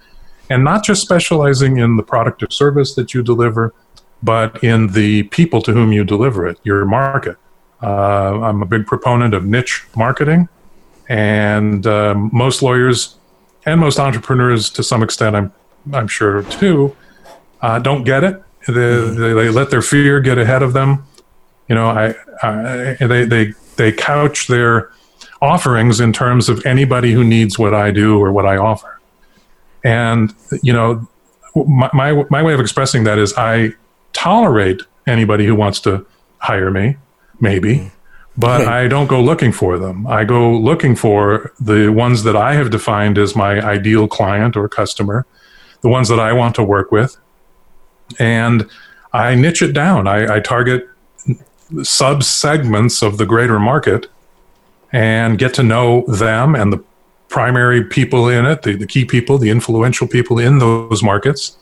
and 0.50 0.64
not 0.64 0.84
just 0.84 1.02
specializing 1.02 1.78
in 1.78 1.98
the 1.98 2.04
product 2.04 2.42
or 2.42 2.50
service 2.50 2.96
that 2.96 3.14
you 3.14 3.22
deliver, 3.22 3.74
but 4.24 4.64
in 4.64 4.88
the 4.88 5.24
people 5.24 5.62
to 5.62 5.74
whom 5.74 5.92
you 5.92 6.04
deliver 6.04 6.48
it, 6.48 6.58
your 6.64 6.86
market. 6.86 7.38
Uh, 7.82 8.42
I'm 8.42 8.62
a 8.62 8.66
big 8.66 8.88
proponent 8.88 9.34
of 9.34 9.46
niche 9.46 9.86
marketing, 9.96 10.50
and 11.08 11.86
um, 11.86 12.30
most 12.34 12.62
lawyers 12.62 13.16
and 13.66 13.80
most 13.80 14.00
entrepreneurs, 14.00 14.70
to 14.72 14.84
some 14.84 15.04
extent, 15.04 15.36
I'm 15.36 15.54
I'm 15.93 16.07
sure 16.07 16.43
too, 16.43 16.95
uh, 17.62 17.79
don't 17.79 18.03
get 18.03 18.24
it. 18.24 18.41
They, 18.67 18.74
mm-hmm. 18.74 19.21
they, 19.21 19.33
they, 19.33 19.50
let 19.50 19.69
their 19.69 19.81
fear 19.81 20.19
get 20.19 20.38
ahead 20.38 20.62
of 20.62 20.74
them. 20.74 21.05
You 21.67 21.75
know, 21.75 21.88
I, 21.88 22.15
I 22.43 22.98
they 23.00 23.25
they 23.25 23.53
they 23.77 23.91
couch 23.91 24.48
their 24.48 24.91
offerings 25.41 26.00
in 26.00 26.12
terms 26.13 26.50
of 26.50 26.65
anybody 26.65 27.13
who 27.13 27.24
needs 27.24 27.57
what 27.57 27.74
I 27.74 27.91
do 27.91 28.19
or 28.19 28.31
what 28.31 28.45
I 28.45 28.57
offer, 28.57 29.00
and 29.83 30.33
you 30.62 30.74
know, 30.74 31.07
my 31.55 31.89
my, 31.93 32.25
my 32.29 32.43
way 32.43 32.53
of 32.53 32.59
expressing 32.59 33.03
that 33.05 33.17
is 33.17 33.33
I 33.38 33.74
tolerate 34.13 34.81
anybody 35.07 35.45
who 35.45 35.55
wants 35.55 35.79
to 35.81 36.05
hire 36.39 36.71
me 36.71 36.98
maybe, 37.39 37.75
mm-hmm. 37.75 37.88
but 38.38 38.62
I 38.67 38.88
don't 38.88 39.07
go 39.07 39.21
looking 39.21 39.51
for 39.51 39.77
them. 39.77 40.05
I 40.07 40.24
go 40.24 40.51
looking 40.51 40.95
for 40.95 41.53
the 41.59 41.89
ones 41.89 42.24
that 42.24 42.36
I 42.36 42.53
have 42.53 42.69
defined 42.69 43.17
as 43.17 43.36
my 43.36 43.62
ideal 43.62 44.07
client 44.07 44.57
or 44.57 44.67
customer, 44.67 45.25
the 45.81 45.89
ones 45.89 46.09
that 46.09 46.19
I 46.19 46.33
want 46.33 46.55
to 46.55 46.63
work 46.63 46.91
with. 46.91 47.17
And 48.17 48.69
I 49.13 49.36
niche 49.36 49.62
it 49.62 49.74
down. 49.74 50.07
I, 50.07 50.36
I 50.36 50.39
target 50.39 50.88
sub 51.83 52.24
segments 52.24 53.01
of 53.01 53.17
the 53.17 53.25
greater 53.25 53.59
market 53.59 54.07
and 54.91 55.38
get 55.38 55.53
to 55.55 55.63
know 55.63 56.03
them 56.07 56.55
and 56.55 56.74
the 56.74 56.83
primary 57.27 57.83
people 57.83 58.27
in 58.27 58.45
it, 58.45 58.63
the, 58.63 58.75
the 58.75 58.88
key 58.88 59.05
people, 59.05 59.38
the 59.38 59.50
influential 59.50 60.07
people 60.07 60.39
in 60.39 60.57
those 60.57 61.03
markets. 61.03 61.57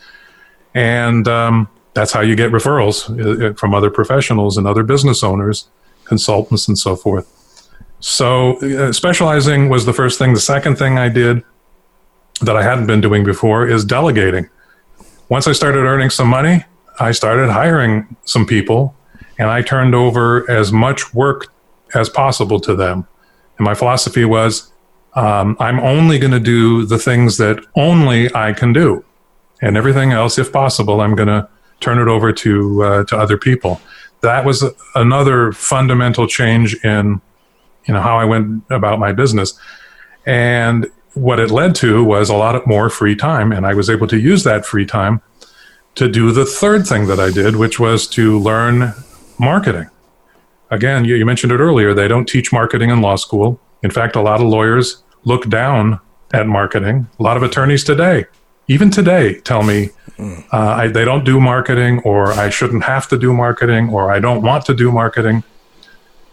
And 0.74 1.28
um, 1.28 1.68
that's 1.94 2.12
how 2.12 2.22
you 2.22 2.36
get 2.36 2.52
referrals 2.52 3.10
uh, 3.10 3.48
uh, 3.48 3.54
from 3.54 3.74
other 3.74 3.90
professionals 3.90 4.58
and 4.58 4.66
other 4.66 4.84
business 4.84 5.24
owners, 5.24 5.68
consultants, 6.06 6.68
and 6.68 6.78
so 6.78 6.96
forth. 6.96 7.34
So, 8.00 8.58
uh, 8.60 8.94
specializing 8.94 9.70
was 9.70 9.86
the 9.86 9.94
first 9.94 10.20
thing. 10.20 10.34
The 10.34 10.40
second 10.40 10.78
thing 10.78 11.00
I 11.00 11.10
did 11.10 11.44
that 12.42 12.56
I 12.56 12.64
hadn't 12.64 12.88
been 12.88 13.02
doing 13.02 13.24
before 13.24 13.68
is 13.68 13.84
delegating. 13.86 14.50
Once 15.30 15.48
I 15.48 15.52
started 15.52 15.80
earning 15.80 16.10
some 16.10 16.28
money, 16.28 16.64
I 17.00 17.12
started 17.12 17.50
hiring 17.50 18.16
some 18.26 18.46
people 18.46 18.96
and 19.38 19.50
I 19.50 19.62
turned 19.62 19.94
over 19.94 20.50
as 20.50 20.72
much 20.72 21.14
work 21.14 21.54
as 21.94 22.10
possible 22.10 22.60
to 22.62 22.76
them. 22.76 23.08
And 23.58 23.66
my 23.66 23.74
philosophy 23.74 24.26
was 24.26 24.72
um, 25.14 25.58
I'm 25.60 25.80
only 25.80 26.20
going 26.20 26.32
to 26.32 26.40
do 26.40 26.86
the 26.86 27.00
things 27.00 27.38
that 27.38 27.60
only 27.76 28.34
I 28.36 28.54
can 28.54 28.74
do. 28.74 29.04
And 29.62 29.76
everything 29.76 30.12
else, 30.12 30.38
if 30.38 30.52
possible, 30.52 31.02
I'm 31.02 31.16
going 31.16 31.28
to 31.28 31.50
turn 31.80 32.00
it 32.00 32.08
over 32.08 32.32
to 32.32 32.84
uh, 32.84 33.04
to 33.06 33.18
other 33.18 33.38
people. 33.38 33.82
That 34.22 34.46
was 34.46 34.64
another 34.96 35.52
fundamental 35.52 36.28
change 36.28 36.76
in 36.84 37.22
you 37.88 37.94
know 37.94 38.02
how 38.02 38.18
I 38.18 38.26
went 38.26 38.64
about 38.70 39.00
my 39.00 39.12
business, 39.12 39.60
and 40.26 40.92
what 41.14 41.40
it 41.40 41.52
led 41.52 41.76
to 41.76 42.04
was 42.04 42.30
a 42.30 42.36
lot 42.36 42.68
more 42.68 42.90
free 42.90 43.16
time, 43.16 43.52
and 43.52 43.66
I 43.66 43.74
was 43.74 43.90
able 43.90 44.08
to 44.08 44.20
use 44.20 44.44
that 44.44 44.66
free 44.66 44.86
time 44.86 45.22
to 45.96 46.08
do 46.08 46.32
the 46.32 46.46
third 46.46 46.86
thing 46.86 47.08
that 47.08 47.20
I 47.20 47.32
did, 47.32 47.56
which 47.56 47.80
was 47.80 48.08
to 48.10 48.40
learn 48.40 48.94
marketing. 49.40 49.90
Again, 50.70 51.06
you, 51.06 51.16
you 51.16 51.26
mentioned 51.26 51.52
it 51.52 51.60
earlier. 51.60 51.94
They 51.94 52.08
don't 52.08 52.28
teach 52.28 52.52
marketing 52.52 52.90
in 52.90 53.02
law 53.02 53.16
school. 53.16 53.60
In 53.84 53.90
fact, 53.90 54.16
a 54.16 54.22
lot 54.22 54.42
of 54.42 54.48
lawyers 54.48 55.04
look 55.24 55.50
down 55.50 56.00
at 56.34 56.46
marketing. 56.46 57.08
A 57.20 57.24
lot 57.24 57.38
of 57.38 57.44
attorneys 57.44 57.84
today 57.84 58.26
even 58.68 58.90
today 58.90 59.40
tell 59.42 59.64
me 59.64 59.90
uh, 60.20 60.36
I, 60.52 60.88
they 60.88 61.06
don't 61.06 61.24
do 61.24 61.40
marketing 61.40 62.00
or 62.00 62.32
I 62.34 62.50
shouldn't 62.50 62.84
have 62.84 63.08
to 63.10 63.18
do 63.18 63.34
marketing 63.34 63.90
or 63.90 64.12
I 64.12 64.20
don't 64.20 64.42
want 64.42 64.66
to 64.66 64.74
do 64.74 64.92
marketing. 64.92 65.44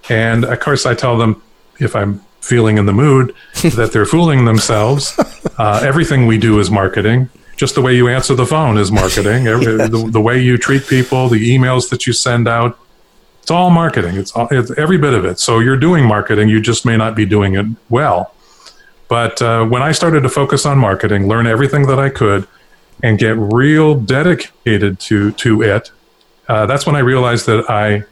And 0.08 0.44
of 0.44 0.60
course, 0.60 0.84
I 0.84 0.94
tell 0.94 1.16
them 1.16 1.42
if 1.80 1.94
I'm 1.94 2.24
feeling 2.44 2.78
in 2.78 2.86
the 2.86 2.92
mood 2.92 3.34
that 3.74 3.90
they're 3.92 4.06
fooling 4.06 4.44
themselves. 4.44 5.18
Uh, 5.56 5.80
everything 5.84 6.26
we 6.26 6.36
do 6.36 6.58
is 6.58 6.68
marketing. 6.68 7.28
Just 7.56 7.76
the 7.76 7.80
way 7.80 7.94
you 7.94 8.08
answer 8.08 8.34
the 8.34 8.44
phone 8.44 8.76
is 8.76 8.90
marketing. 8.90 9.46
Every, 9.46 9.76
the, 9.76 10.08
the, 10.10 10.20
way 10.20 10.42
you 10.42 10.58
treat 10.58 10.88
people, 10.88 11.28
the 11.28 11.56
emails 11.56 11.90
that 11.90 12.08
you 12.08 12.12
send 12.12 12.48
out, 12.48 12.76
it's 13.40 13.52
all 13.52 13.70
marketing. 13.70 14.16
It's, 14.16 14.32
all, 14.32 14.48
it's 14.50 14.72
every 14.76 14.98
bit 14.98 15.14
of 15.14 15.24
it. 15.24 15.38
So 15.38 15.60
you're 15.60 15.76
doing 15.76 16.04
marketing. 16.06 16.48
You 16.48 16.60
just 16.60 16.84
may 16.84 16.96
not 16.96 17.14
be 17.14 17.24
doing 17.24 17.54
it 17.54 17.66
well. 17.88 18.34
But 19.08 19.40
uh, 19.40 19.64
when 19.66 19.82
I 19.82 19.92
started 19.92 20.22
to 20.22 20.28
focus 20.28 20.66
on 20.66 20.78
marketing, 20.78 21.28
learn 21.28 21.46
everything 21.46 21.86
that 21.86 22.00
I 22.00 22.08
could, 22.08 22.48
and 23.02 23.18
get 23.18 23.36
real 23.36 23.94
dedicated 23.94 24.98
to 25.00 25.32
to 25.32 25.62
it, 25.62 25.90
uh, 26.48 26.66
that's 26.66 26.86
when 26.86 26.96
I 26.96 27.00
realized 27.00 27.46
that 27.46 27.68
I 27.70 28.04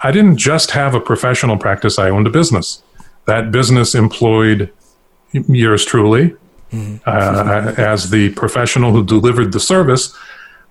I 0.00 0.10
didn't 0.10 0.38
just 0.38 0.70
have 0.72 0.94
a 0.94 1.00
professional 1.00 1.58
practice; 1.58 1.98
I 1.98 2.08
owned 2.08 2.26
a 2.26 2.30
business. 2.30 2.82
That 3.26 3.50
business 3.50 3.94
employed 3.94 4.72
yours 5.32 5.84
truly 5.84 6.34
mm-hmm. 6.72 6.96
uh, 7.06 7.74
as 7.76 8.10
the 8.10 8.30
professional 8.30 8.92
who 8.92 9.04
delivered 9.04 9.52
the 9.52 9.60
service, 9.60 10.14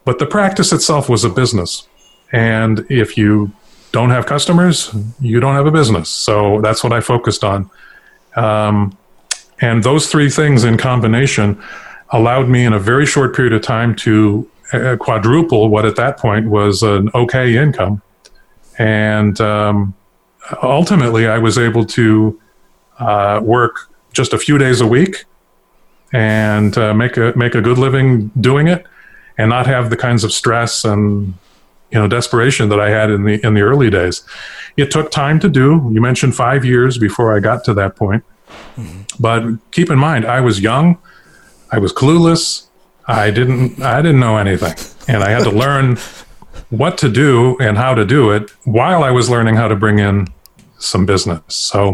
but 0.03 0.19
the 0.19 0.25
practice 0.25 0.71
itself 0.71 1.09
was 1.09 1.23
a 1.23 1.29
business. 1.29 1.87
And 2.31 2.85
if 2.89 3.17
you 3.17 3.51
don't 3.91 4.09
have 4.09 4.25
customers, 4.25 4.93
you 5.19 5.39
don't 5.39 5.55
have 5.55 5.65
a 5.65 5.71
business. 5.71 6.09
So 6.09 6.61
that's 6.61 6.83
what 6.83 6.91
I 6.91 7.01
focused 7.01 7.43
on. 7.43 7.69
Um, 8.35 8.97
and 9.61 9.83
those 9.83 10.07
three 10.07 10.29
things 10.29 10.63
in 10.63 10.77
combination 10.77 11.61
allowed 12.09 12.49
me 12.49 12.65
in 12.65 12.73
a 12.73 12.79
very 12.79 13.05
short 13.05 13.35
period 13.35 13.53
of 13.53 13.61
time 13.61 13.95
to 13.95 14.49
uh, 14.73 14.97
quadruple 14.99 15.69
what 15.69 15.85
at 15.85 15.95
that 15.95 16.17
point 16.17 16.49
was 16.49 16.83
an 16.83 17.09
okay 17.13 17.55
income. 17.55 18.01
And 18.77 19.39
um, 19.39 19.93
ultimately, 20.61 21.27
I 21.27 21.37
was 21.37 21.57
able 21.57 21.85
to 21.85 22.39
uh, 22.99 23.39
work 23.43 23.89
just 24.13 24.33
a 24.33 24.37
few 24.37 24.57
days 24.57 24.81
a 24.81 24.87
week 24.87 25.25
and 26.13 26.77
uh, 26.77 26.93
make 26.93 27.17
a 27.17 27.33
make 27.35 27.55
a 27.55 27.61
good 27.61 27.77
living 27.77 28.31
doing 28.39 28.67
it, 28.67 28.85
and 29.37 29.49
not 29.49 29.67
have 29.67 29.89
the 29.89 29.97
kinds 29.97 30.23
of 30.23 30.31
stress 30.31 30.85
and 30.85 31.33
you 31.91 31.99
know 31.99 32.07
desperation 32.07 32.69
that 32.69 32.79
I 32.79 32.89
had 32.89 33.09
in 33.09 33.23
the 33.23 33.45
in 33.45 33.53
the 33.53 33.61
early 33.61 33.89
days. 33.89 34.23
it 34.77 34.91
took 34.91 35.11
time 35.11 35.39
to 35.39 35.49
do. 35.49 35.89
You 35.93 36.01
mentioned 36.01 36.35
five 36.35 36.65
years 36.65 36.97
before 36.97 37.35
I 37.35 37.39
got 37.39 37.63
to 37.65 37.73
that 37.75 37.95
point. 37.95 38.23
Mm-hmm. 38.77 39.01
But 39.19 39.71
keep 39.71 39.89
in 39.89 39.97
mind, 39.97 40.25
I 40.25 40.41
was 40.41 40.59
young, 40.59 40.97
I 41.71 41.79
was 41.79 41.93
clueless, 41.93 42.67
I 43.07 43.31
didn't 43.31 43.81
I 43.81 44.01
didn't 44.01 44.19
know 44.19 44.37
anything, 44.37 44.75
and 45.07 45.23
I 45.23 45.29
had 45.29 45.43
to 45.43 45.51
learn 45.51 45.97
what 46.69 46.97
to 46.97 47.09
do 47.09 47.57
and 47.59 47.77
how 47.77 47.93
to 47.93 48.05
do 48.05 48.31
it 48.31 48.51
while 48.65 49.03
I 49.03 49.11
was 49.11 49.29
learning 49.29 49.55
how 49.55 49.67
to 49.67 49.75
bring 49.75 49.99
in 49.99 50.27
some 50.79 51.05
business. 51.05 51.41
So 51.47 51.93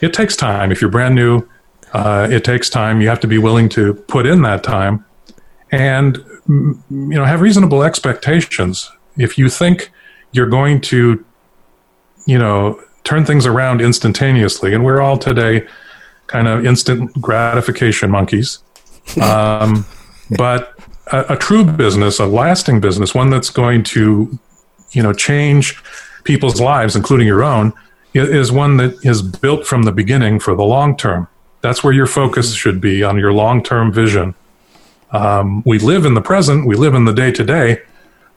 it 0.00 0.12
takes 0.12 0.36
time. 0.36 0.72
If 0.72 0.80
you're 0.80 0.90
brand 0.90 1.14
new, 1.14 1.46
uh, 1.92 2.28
it 2.30 2.44
takes 2.44 2.70
time. 2.70 3.00
You 3.00 3.08
have 3.08 3.20
to 3.20 3.26
be 3.26 3.38
willing 3.38 3.68
to 3.70 3.94
put 3.94 4.26
in 4.26 4.42
that 4.42 4.62
time, 4.62 5.04
and 5.70 6.16
you 6.48 6.82
know 6.90 7.24
have 7.24 7.40
reasonable 7.40 7.82
expectations. 7.82 8.90
If 9.16 9.36
you 9.36 9.48
think 9.48 9.90
you're 10.32 10.48
going 10.48 10.80
to, 10.80 11.24
you 12.26 12.38
know, 12.38 12.82
turn 13.04 13.24
things 13.24 13.46
around 13.46 13.80
instantaneously, 13.80 14.74
and 14.74 14.84
we're 14.84 15.00
all 15.00 15.18
today 15.18 15.66
kind 16.26 16.48
of 16.48 16.64
instant 16.64 17.12
gratification 17.20 18.10
monkeys. 18.10 18.58
Um, 19.20 19.84
but 20.38 20.78
a, 21.08 21.34
a, 21.34 21.36
true 21.36 21.64
business, 21.64 22.20
a 22.20 22.24
lasting 22.24 22.80
business, 22.80 23.14
one 23.14 23.30
that's 23.30 23.50
going 23.50 23.82
to, 23.82 24.38
you 24.92 25.02
know, 25.02 25.12
change 25.12 25.82
people's 26.22 26.60
lives, 26.60 26.94
including 26.94 27.26
your 27.26 27.42
own, 27.42 27.72
is 28.14 28.52
one 28.52 28.76
that 28.76 29.04
is 29.04 29.22
built 29.22 29.66
from 29.66 29.84
the 29.84 29.92
beginning 29.92 30.38
for 30.38 30.54
the 30.54 30.64
long 30.64 30.96
term. 30.96 31.28
That's 31.60 31.82
where 31.82 31.92
your 31.92 32.06
focus 32.06 32.48
mm-hmm. 32.48 32.56
should 32.56 32.80
be 32.80 33.02
on 33.02 33.18
your 33.18 33.32
long 33.32 33.62
term 33.62 33.92
vision. 33.92 34.34
Um, 35.12 35.62
we 35.66 35.78
live 35.78 36.06
in 36.06 36.14
the 36.14 36.22
present, 36.22 36.66
we 36.66 36.74
live 36.74 36.94
in 36.94 37.04
the 37.04 37.12
day 37.12 37.30
to 37.32 37.44
day, 37.44 37.82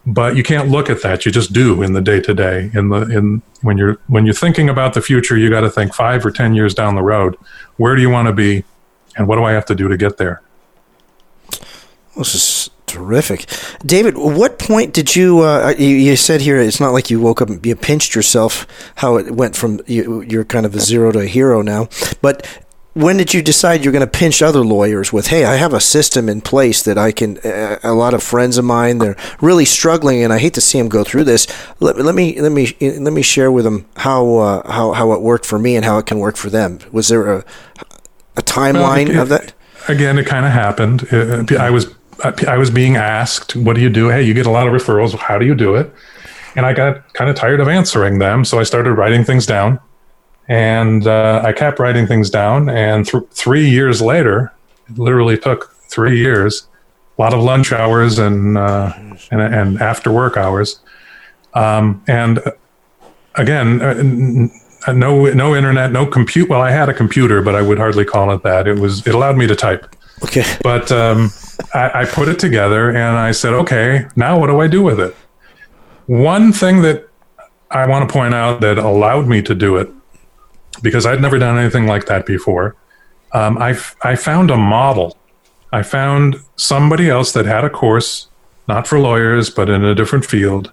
but 0.05 0.35
you 0.35 0.43
can't 0.43 0.69
look 0.69 0.89
at 0.89 1.01
that. 1.03 1.25
You 1.25 1.31
just 1.31 1.53
do 1.53 1.81
in 1.81 1.93
the 1.93 2.01
day 2.01 2.19
to 2.19 2.33
day. 2.33 2.69
In 2.73 2.89
the 2.89 3.01
in 3.01 3.41
when 3.61 3.77
you're 3.77 3.97
when 4.07 4.25
you're 4.25 4.33
thinking 4.33 4.69
about 4.69 4.93
the 4.93 5.01
future, 5.01 5.37
you 5.37 5.49
got 5.49 5.61
to 5.61 5.69
think 5.69 5.93
five 5.93 6.25
or 6.25 6.31
ten 6.31 6.53
years 6.53 6.73
down 6.73 6.95
the 6.95 7.01
road. 7.01 7.35
Where 7.77 7.95
do 7.95 8.01
you 8.01 8.09
want 8.09 8.27
to 8.27 8.33
be, 8.33 8.63
and 9.17 9.27
what 9.27 9.37
do 9.37 9.43
I 9.43 9.53
have 9.53 9.65
to 9.65 9.75
do 9.75 9.87
to 9.87 9.97
get 9.97 10.17
there? 10.17 10.41
This 12.17 12.35
is 12.35 12.69
terrific, 12.95 13.45
David. 13.85 14.17
What 14.17 14.59
point 14.59 14.93
did 14.93 15.15
you, 15.15 15.39
uh, 15.39 15.73
you? 15.77 15.87
You 15.87 16.15
said 16.15 16.41
here 16.41 16.57
it's 16.57 16.79
not 16.79 16.93
like 16.93 17.09
you 17.09 17.19
woke 17.19 17.41
up 17.41 17.49
and 17.49 17.65
you 17.65 17.75
pinched 17.75 18.15
yourself. 18.15 18.65
How 18.95 19.17
it 19.17 19.31
went 19.31 19.55
from 19.55 19.81
you, 19.87 20.21
you're 20.21 20.45
kind 20.45 20.65
of 20.65 20.75
a 20.75 20.79
zero 20.79 21.11
to 21.11 21.19
a 21.19 21.25
hero 21.27 21.61
now. 21.61 21.89
But 22.21 22.47
when 22.95 23.17
did 23.17 23.33
you 23.33 23.41
decide 23.41 23.83
you're 23.83 23.91
going 23.91 23.99
to 23.99 24.19
pinch 24.19 24.41
other 24.41 24.61
lawyers 24.61 25.11
with 25.11 25.27
hey 25.27 25.43
i 25.43 25.55
have 25.55 25.73
a 25.73 25.81
system 25.81 26.29
in 26.29 26.39
place 26.39 26.81
that 26.81 26.97
i 26.97 27.11
can 27.11 27.37
uh, 27.39 27.77
a 27.83 27.91
lot 27.91 28.13
of 28.13 28.23
friends 28.23 28.57
of 28.57 28.63
mine 28.63 28.99
they're 28.99 29.17
really 29.41 29.65
struggling 29.65 30.23
and 30.23 30.31
i 30.31 30.39
hate 30.39 30.53
to 30.53 30.61
see 30.61 30.77
them 30.77 30.87
go 30.87 31.03
through 31.03 31.25
this 31.25 31.45
let, 31.81 31.97
let 31.97 32.15
me 32.15 32.39
let 32.39 32.53
me 32.53 32.73
let 32.81 33.11
me 33.11 33.21
share 33.21 33.51
with 33.51 33.65
them 33.65 33.85
how 33.97 34.37
uh, 34.37 34.71
how 34.71 34.93
how 34.93 35.11
it 35.11 35.21
worked 35.21 35.45
for 35.45 35.59
me 35.59 35.75
and 35.75 35.83
how 35.83 35.97
it 35.97 36.05
can 36.05 36.19
work 36.19 36.37
for 36.37 36.49
them 36.49 36.79
was 36.91 37.09
there 37.09 37.39
a 37.39 37.45
a 38.37 38.41
timeline 38.41 39.09
well, 39.09 39.17
it, 39.17 39.23
of 39.23 39.29
that 39.29 39.53
again 39.89 40.17
it 40.17 40.25
kind 40.25 40.45
of 40.45 40.53
happened 40.53 41.05
uh, 41.11 41.43
i 41.59 41.69
was 41.69 41.93
I 42.23 42.57
was 42.57 42.69
being 42.69 42.95
asked, 42.95 43.55
"What 43.55 43.75
do 43.75 43.81
you 43.81 43.89
do?" 43.89 44.09
Hey, 44.09 44.23
you 44.23 44.33
get 44.33 44.45
a 44.45 44.51
lot 44.51 44.67
of 44.67 44.73
referrals. 44.73 45.17
How 45.17 45.37
do 45.37 45.45
you 45.45 45.55
do 45.55 45.75
it? 45.75 45.93
And 46.55 46.65
I 46.65 46.73
got 46.73 47.13
kind 47.13 47.29
of 47.29 47.35
tired 47.35 47.59
of 47.59 47.67
answering 47.67 48.19
them, 48.19 48.45
so 48.45 48.59
I 48.59 48.63
started 48.63 48.93
writing 48.93 49.23
things 49.23 49.45
down. 49.45 49.79
And 50.47 51.07
uh, 51.07 51.41
I 51.43 51.51
kept 51.53 51.79
writing 51.79 52.07
things 52.07 52.29
down. 52.29 52.69
And 52.69 53.05
th- 53.05 53.23
three 53.31 53.67
years 53.67 54.01
later, 54.01 54.53
it 54.87 54.97
literally 54.97 55.37
took 55.37 55.75
three 55.89 56.17
years, 56.17 56.67
a 57.17 57.21
lot 57.21 57.33
of 57.33 57.41
lunch 57.41 57.73
hours 57.73 58.19
and 58.19 58.57
uh, 58.57 58.93
and, 59.31 59.41
and, 59.41 59.81
after 59.81 60.11
work 60.11 60.37
hours. 60.37 60.79
Um, 61.53 62.03
and 62.07 62.39
uh, 62.39 62.51
again, 63.35 63.81
uh, 63.81 64.93
no 64.93 65.25
no 65.33 65.55
internet, 65.55 65.91
no 65.91 66.05
compute. 66.05 66.49
Well, 66.49 66.61
I 66.61 66.71
had 66.71 66.89
a 66.89 66.93
computer, 66.93 67.41
but 67.41 67.55
I 67.55 67.61
would 67.61 67.77
hardly 67.77 68.05
call 68.05 68.31
it 68.31 68.43
that. 68.43 68.67
It 68.67 68.79
was 68.79 69.05
it 69.07 69.15
allowed 69.15 69.37
me 69.37 69.47
to 69.47 69.55
type. 69.55 69.94
Okay. 70.23 70.45
But 70.63 70.91
um, 70.91 71.31
I, 71.73 72.01
I 72.01 72.05
put 72.05 72.27
it 72.27 72.39
together 72.39 72.89
and 72.89 73.17
I 73.17 73.31
said, 73.31 73.53
okay, 73.53 74.05
now 74.15 74.39
what 74.39 74.47
do 74.47 74.59
I 74.59 74.67
do 74.67 74.81
with 74.81 74.99
it? 74.99 75.15
One 76.07 76.53
thing 76.53 76.81
that 76.83 77.09
I 77.71 77.87
want 77.87 78.07
to 78.07 78.13
point 78.13 78.33
out 78.33 78.61
that 78.61 78.77
allowed 78.77 79.27
me 79.27 79.41
to 79.41 79.55
do 79.55 79.75
it, 79.77 79.89
because 80.81 81.05
I'd 81.05 81.21
never 81.21 81.37
done 81.39 81.57
anything 81.57 81.87
like 81.87 82.05
that 82.05 82.25
before, 82.25 82.75
um, 83.33 83.57
I, 83.57 83.77
I 84.01 84.15
found 84.15 84.51
a 84.51 84.57
model. 84.57 85.17
I 85.73 85.83
found 85.83 86.37
somebody 86.55 87.09
else 87.09 87.33
that 87.33 87.45
had 87.45 87.65
a 87.65 87.69
course, 87.69 88.29
not 88.67 88.87
for 88.87 88.99
lawyers, 88.99 89.49
but 89.49 89.69
in 89.69 89.83
a 89.83 89.93
different 89.93 90.25
field, 90.25 90.71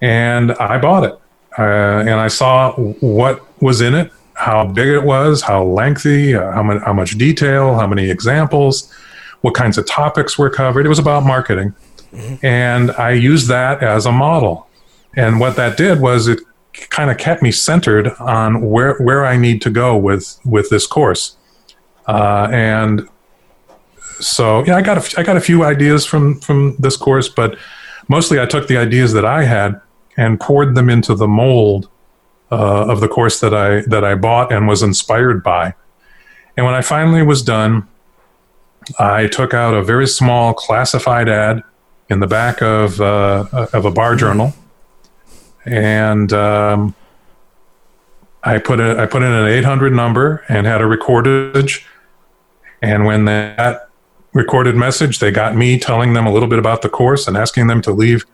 and 0.00 0.52
I 0.52 0.78
bought 0.78 1.04
it. 1.04 1.18
Uh, 1.58 2.00
and 2.00 2.20
I 2.20 2.28
saw 2.28 2.72
what 2.74 3.44
was 3.60 3.80
in 3.80 3.94
it, 3.94 4.12
how 4.38 4.64
big 4.64 4.88
it 4.88 5.02
was, 5.02 5.42
how 5.42 5.64
lengthy, 5.64 6.34
uh, 6.34 6.52
how, 6.52 6.78
how 6.78 6.92
much 6.92 7.18
detail, 7.18 7.74
how 7.74 7.86
many 7.86 8.08
examples 8.08 8.94
what 9.40 9.54
kinds 9.54 9.78
of 9.78 9.86
topics 9.86 10.38
were 10.38 10.50
covered. 10.50 10.86
It 10.86 10.88
was 10.88 10.98
about 10.98 11.24
marketing. 11.24 11.74
Mm-hmm. 12.12 12.46
And 12.46 12.90
I 12.92 13.12
used 13.12 13.48
that 13.48 13.82
as 13.82 14.06
a 14.06 14.12
model. 14.12 14.66
And 15.16 15.40
what 15.40 15.56
that 15.56 15.76
did 15.76 16.00
was 16.00 16.28
it 16.28 16.40
kind 16.90 17.10
of 17.10 17.18
kept 17.18 17.42
me 17.42 17.50
centered 17.50 18.08
on 18.18 18.70
where, 18.70 18.96
where 18.98 19.26
I 19.26 19.36
need 19.36 19.62
to 19.62 19.70
go 19.70 19.96
with, 19.96 20.38
with 20.44 20.70
this 20.70 20.86
course. 20.86 21.36
Uh, 22.06 22.48
and 22.50 23.08
so, 24.20 24.64
yeah, 24.64 24.76
I 24.76 24.82
got, 24.82 24.98
a, 24.98 25.20
I 25.20 25.22
got 25.22 25.36
a 25.36 25.40
few 25.40 25.64
ideas 25.64 26.04
from, 26.04 26.40
from 26.40 26.76
this 26.78 26.96
course, 26.96 27.28
but 27.28 27.56
mostly 28.08 28.40
I 28.40 28.46
took 28.46 28.68
the 28.68 28.76
ideas 28.76 29.12
that 29.12 29.24
I 29.24 29.44
had 29.44 29.80
and 30.16 30.40
poured 30.40 30.74
them 30.74 30.88
into 30.88 31.14
the 31.14 31.28
mold 31.28 31.88
uh, 32.50 32.86
of 32.86 33.00
the 33.00 33.08
course 33.08 33.40
that 33.40 33.54
I, 33.54 33.82
that 33.82 34.04
I 34.04 34.14
bought 34.14 34.52
and 34.52 34.66
was 34.66 34.82
inspired 34.82 35.42
by. 35.42 35.74
And 36.56 36.66
when 36.66 36.74
I 36.74 36.82
finally 36.82 37.22
was 37.22 37.42
done, 37.42 37.86
I 38.98 39.26
took 39.26 39.54
out 39.54 39.74
a 39.74 39.82
very 39.82 40.06
small 40.06 40.54
classified 40.54 41.28
ad 41.28 41.62
in 42.08 42.20
the 42.20 42.26
back 42.26 42.62
of 42.62 43.00
uh, 43.00 43.68
of 43.72 43.84
a 43.84 43.90
bar 43.90 44.16
journal, 44.16 44.54
and 45.66 46.32
um, 46.32 46.94
I 48.42 48.58
put 48.58 48.80
a, 48.80 48.98
I 48.98 49.06
put 49.06 49.22
in 49.22 49.30
an 49.30 49.46
800 49.46 49.92
number 49.92 50.44
and 50.48 50.66
had 50.66 50.80
a 50.80 50.84
recordage. 50.84 51.84
And 52.80 53.04
when 53.04 53.24
that 53.26 53.88
recorded 54.32 54.76
message, 54.76 55.18
they 55.18 55.30
got 55.30 55.56
me 55.56 55.78
telling 55.78 56.12
them 56.12 56.26
a 56.26 56.32
little 56.32 56.48
bit 56.48 56.58
about 56.58 56.82
the 56.82 56.88
course 56.88 57.26
and 57.26 57.36
asking 57.36 57.66
them 57.66 57.82
to 57.82 57.92
leave 57.92 58.24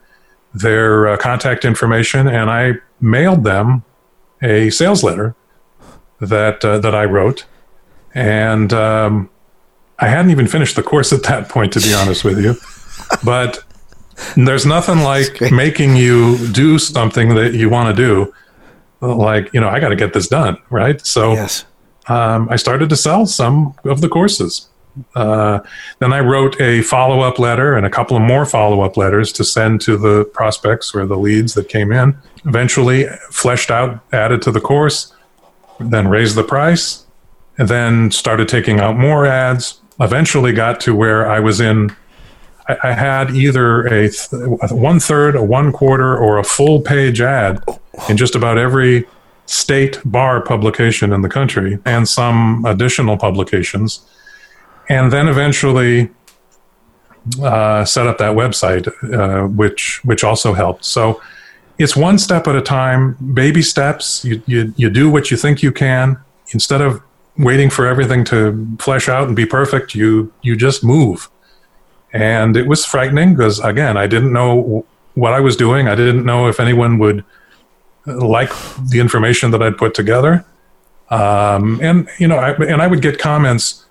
their 0.53 1.07
uh, 1.07 1.17
contact 1.17 1.65
information, 1.65 2.27
and 2.27 2.49
I 2.49 2.75
mailed 3.01 3.43
them 3.43 3.83
a 4.41 4.69
sales 4.69 5.03
letter 5.03 5.35
that 6.19 6.63
uh, 6.63 6.79
that 6.79 6.95
I 6.95 7.05
wrote, 7.05 7.45
and 8.13 8.71
um, 8.73 9.29
I 9.99 10.07
hadn't 10.07 10.31
even 10.31 10.47
finished 10.47 10.75
the 10.75 10.83
course 10.83 11.13
at 11.13 11.23
that 11.23 11.49
point, 11.49 11.73
to 11.73 11.79
be 11.79 11.93
honest 11.93 12.23
with 12.23 12.39
you. 12.43 12.55
But 13.23 13.63
there's 14.35 14.65
nothing 14.65 14.99
like 15.03 15.41
making 15.51 15.95
you 15.95 16.37
do 16.49 16.79
something 16.79 17.35
that 17.35 17.53
you 17.53 17.69
want 17.69 17.95
to 17.95 18.01
do. 18.01 18.33
Like, 19.01 19.53
you 19.53 19.59
know, 19.59 19.69
I 19.69 19.79
got 19.79 19.89
to 19.89 19.95
get 19.95 20.13
this 20.13 20.27
done, 20.27 20.57
right? 20.69 21.05
So 21.05 21.33
yes. 21.33 21.65
um, 22.07 22.47
I 22.49 22.55
started 22.55 22.89
to 22.89 22.95
sell 22.95 23.25
some 23.25 23.75
of 23.83 24.01
the 24.01 24.09
courses. 24.09 24.69
Uh, 25.15 25.59
then 25.99 26.13
I 26.13 26.19
wrote 26.19 26.59
a 26.61 26.81
follow 26.81 27.21
up 27.21 27.39
letter 27.39 27.75
and 27.75 27.85
a 27.85 27.89
couple 27.89 28.15
of 28.15 28.23
more 28.23 28.45
follow 28.45 28.81
up 28.81 28.97
letters 28.97 29.31
to 29.33 29.43
send 29.43 29.81
to 29.81 29.97
the 29.97 30.25
prospects 30.25 30.93
or 30.95 31.05
the 31.05 31.17
leads 31.17 31.53
that 31.55 31.69
came 31.69 31.91
in. 31.91 32.17
Eventually, 32.45 33.07
fleshed 33.29 33.71
out, 33.71 33.99
added 34.13 34.41
to 34.43 34.51
the 34.51 34.61
course, 34.61 35.13
then 35.79 36.07
raised 36.07 36.35
the 36.35 36.43
price, 36.43 37.05
and 37.57 37.67
then 37.67 38.11
started 38.11 38.47
taking 38.47 38.79
out 38.79 38.97
more 38.97 39.25
ads, 39.25 39.81
eventually 39.99 40.51
got 40.51 40.79
to 40.81 40.95
where 40.95 41.29
I 41.29 41.39
was 41.39 41.59
in. 41.59 41.95
I, 42.67 42.93
had 42.93 43.29
either 43.35 43.85
a, 43.85 44.09
th- 44.09 44.31
a 44.31 44.75
one 44.75 44.99
third, 44.99 45.35
a 45.35 45.43
one 45.43 45.71
quarter, 45.71 46.17
or 46.17 46.39
a 46.39 46.43
full 46.43 46.81
page 46.81 47.21
ad 47.21 47.63
in 48.09 48.17
just 48.17 48.33
about 48.33 48.57
every 48.57 49.05
state 49.45 49.99
bar 50.03 50.41
publication 50.41 51.13
in 51.13 51.21
the 51.21 51.29
country 51.29 51.77
and 51.85 52.09
some 52.09 52.65
additional 52.65 53.17
publications. 53.17 54.03
And 54.89 55.11
then 55.11 55.27
eventually 55.27 56.09
uh, 57.41 57.85
set 57.85 58.07
up 58.07 58.17
that 58.19 58.35
website, 58.35 58.87
uh, 59.13 59.47
which 59.47 60.03
which 60.03 60.23
also 60.23 60.53
helped. 60.53 60.85
So 60.85 61.21
it's 61.77 61.95
one 61.95 62.17
step 62.17 62.47
at 62.47 62.55
a 62.55 62.61
time, 62.61 63.17
baby 63.33 63.61
steps. 63.61 64.23
You, 64.23 64.41
you 64.45 64.73
you 64.77 64.89
do 64.89 65.09
what 65.09 65.31
you 65.31 65.37
think 65.37 65.63
you 65.63 65.71
can 65.71 66.17
instead 66.51 66.81
of 66.81 67.01
waiting 67.37 67.69
for 67.69 67.85
everything 67.85 68.23
to 68.25 68.67
flesh 68.79 69.09
out 69.09 69.27
and 69.27 69.35
be 69.35 69.45
perfect. 69.45 69.95
You 69.95 70.31
you 70.41 70.55
just 70.55 70.83
move, 70.83 71.29
and 72.13 72.55
it 72.55 72.67
was 72.67 72.85
frightening 72.85 73.33
because 73.35 73.59
again, 73.59 73.97
I 73.97 74.07
didn't 74.07 74.31
know 74.31 74.85
what 75.15 75.33
I 75.33 75.39
was 75.39 75.55
doing. 75.55 75.87
I 75.87 75.95
didn't 75.95 76.25
know 76.25 76.47
if 76.47 76.59
anyone 76.59 76.99
would 76.99 77.23
like 78.05 78.51
the 78.89 78.99
information 78.99 79.51
that 79.51 79.63
I'd 79.63 79.77
put 79.77 79.93
together. 79.93 80.45
Um, 81.09 81.79
and 81.81 82.07
you 82.19 82.27
know, 82.27 82.37
I, 82.37 82.51
and 82.51 82.81
I 82.81 82.87
would 82.87 83.01
get 83.01 83.19
comments, 83.19 83.84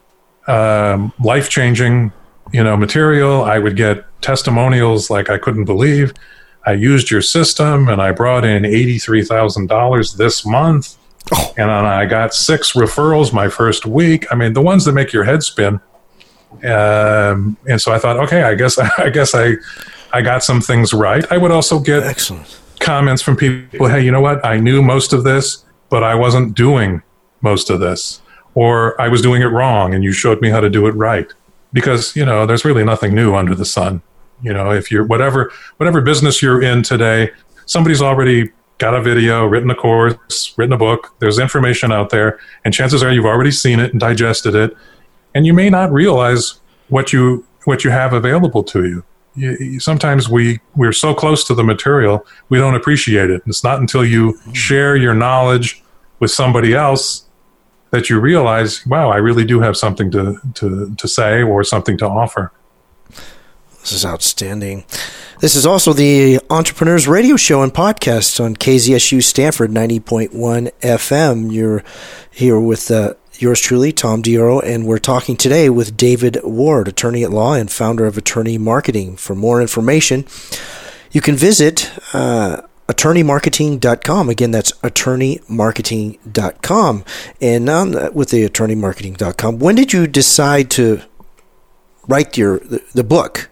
um, 0.46 1.12
life 1.22 1.48
changing, 1.48 2.12
you 2.52 2.62
know, 2.62 2.76
material. 2.76 3.44
I 3.44 3.58
would 3.58 3.76
get 3.76 4.04
testimonials 4.20 5.10
like 5.10 5.30
I 5.30 5.38
couldn't 5.38 5.64
believe. 5.64 6.12
I 6.66 6.72
used 6.72 7.10
your 7.10 7.22
system 7.22 7.88
and 7.88 8.00
I 8.00 8.12
brought 8.12 8.44
in 8.44 8.62
$83,000 8.62 10.16
this 10.16 10.46
month. 10.46 10.96
Oh. 11.32 11.54
And 11.56 11.70
I 11.70 12.06
got 12.06 12.34
six 12.34 12.72
referrals 12.72 13.32
my 13.32 13.48
first 13.48 13.86
week. 13.86 14.26
I 14.30 14.34
mean, 14.34 14.52
the 14.52 14.62
ones 14.62 14.84
that 14.84 14.92
make 14.92 15.12
your 15.12 15.24
head 15.24 15.42
spin. 15.42 15.80
Um, 16.62 17.56
and 17.68 17.80
so 17.80 17.92
I 17.92 17.98
thought, 17.98 18.18
okay, 18.18 18.42
I 18.42 18.54
guess 18.54 18.78
I 18.98 19.10
guess 19.10 19.34
I 19.34 19.54
I 20.12 20.22
got 20.22 20.44
some 20.44 20.60
things 20.60 20.94
right. 20.94 21.24
I 21.32 21.36
would 21.38 21.50
also 21.50 21.80
get 21.80 22.04
Excellent. 22.04 22.60
comments 22.78 23.20
from 23.20 23.36
people, 23.36 23.88
hey, 23.88 24.04
you 24.04 24.12
know 24.12 24.20
what? 24.20 24.44
I 24.44 24.58
knew 24.58 24.80
most 24.80 25.12
of 25.12 25.24
this, 25.24 25.64
but 25.88 26.04
I 26.04 26.14
wasn't 26.14 26.54
doing 26.54 27.02
most 27.40 27.68
of 27.68 27.80
this, 27.80 28.22
or 28.54 29.00
I 29.00 29.08
was 29.08 29.20
doing 29.20 29.42
it 29.42 29.46
wrong, 29.46 29.94
and 29.94 30.04
you 30.04 30.12
showed 30.12 30.40
me 30.40 30.48
how 30.50 30.60
to 30.60 30.70
do 30.70 30.86
it 30.86 30.92
right. 30.92 31.32
Because 31.72 32.14
you 32.14 32.24
know, 32.24 32.46
there's 32.46 32.64
really 32.64 32.84
nothing 32.84 33.14
new 33.14 33.34
under 33.34 33.54
the 33.54 33.64
sun. 33.64 34.02
You 34.42 34.52
know, 34.52 34.70
if 34.70 34.90
you're 34.90 35.04
whatever 35.04 35.52
whatever 35.76 36.00
business 36.00 36.42
you're 36.42 36.62
in 36.62 36.82
today, 36.82 37.30
somebody's 37.66 38.02
already 38.02 38.52
got 38.78 38.94
a 38.94 39.00
video, 39.00 39.46
written 39.46 39.70
a 39.70 39.74
course, 39.74 40.52
written 40.56 40.72
a 40.72 40.76
book. 40.76 41.14
There's 41.18 41.38
information 41.38 41.92
out 41.92 42.10
there, 42.10 42.38
and 42.64 42.72
chances 42.72 43.02
are 43.02 43.12
you've 43.12 43.26
already 43.26 43.50
seen 43.50 43.80
it 43.80 43.92
and 43.92 44.00
digested 44.00 44.54
it, 44.54 44.76
and 45.34 45.46
you 45.46 45.52
may 45.52 45.70
not 45.70 45.92
realize 45.92 46.60
what 46.88 47.12
you 47.12 47.46
what 47.64 47.82
you 47.82 47.90
have 47.90 48.12
available 48.12 48.62
to 48.62 48.84
you. 48.84 49.04
you 49.34 49.80
sometimes 49.80 50.28
we 50.28 50.60
we're 50.76 50.92
so 50.92 51.14
close 51.14 51.44
to 51.44 51.54
the 51.54 51.64
material 51.64 52.26
we 52.50 52.58
don't 52.58 52.74
appreciate 52.74 53.30
it. 53.30 53.42
And 53.42 53.48
it's 53.48 53.64
not 53.64 53.80
until 53.80 54.04
you 54.04 54.32
hmm. 54.32 54.52
share 54.52 54.96
your 54.96 55.14
knowledge 55.14 55.82
with 56.20 56.30
somebody 56.30 56.74
else 56.74 57.24
that 57.94 58.10
you 58.10 58.18
realize, 58.18 58.84
wow, 58.86 59.10
I 59.10 59.18
really 59.18 59.44
do 59.44 59.60
have 59.60 59.76
something 59.76 60.10
to 60.10 60.40
to 60.54 60.94
to 60.96 61.08
say 61.08 61.42
or 61.42 61.62
something 61.62 61.96
to 61.98 62.06
offer. 62.08 62.52
This 63.80 63.92
is 63.92 64.04
outstanding. 64.04 64.84
This 65.40 65.54
is 65.54 65.64
also 65.64 65.92
the 65.92 66.40
Entrepreneurs 66.50 67.06
Radio 67.06 67.36
Show 67.36 67.62
and 67.62 67.72
podcast 67.72 68.42
on 68.42 68.56
KZSU 68.56 69.22
Stanford 69.22 69.70
90.1 69.70 70.30
FM. 70.80 71.52
You're 71.52 71.84
here 72.30 72.58
with 72.58 72.90
uh, 72.90 73.14
yours 73.34 73.60
truly, 73.60 73.92
Tom 73.92 74.22
Dioro, 74.22 74.60
and 74.64 74.86
we're 74.86 74.98
talking 74.98 75.36
today 75.36 75.68
with 75.70 75.96
David 75.96 76.40
Ward, 76.42 76.88
attorney 76.88 77.22
at 77.22 77.30
law 77.30 77.54
and 77.54 77.70
founder 77.70 78.06
of 78.06 78.18
Attorney 78.18 78.58
Marketing. 78.58 79.16
For 79.16 79.34
more 79.36 79.60
information, 79.60 80.24
you 81.12 81.20
can 81.20 81.36
visit 81.36 81.92
uh, 82.12 82.62
attorneymarketing.com. 82.88 84.28
Again, 84.28 84.50
that's 84.50 84.72
attorneymarketing.com. 84.72 87.04
And 87.40 87.68
on 87.68 87.92
the, 87.92 88.10
with 88.12 88.30
the 88.30 88.48
attorneymarketing.com, 88.48 89.58
when 89.58 89.74
did 89.74 89.92
you 89.92 90.06
decide 90.06 90.70
to 90.72 91.02
write 92.06 92.36
your 92.36 92.58
the, 92.60 92.82
the 92.92 93.04
book? 93.04 93.50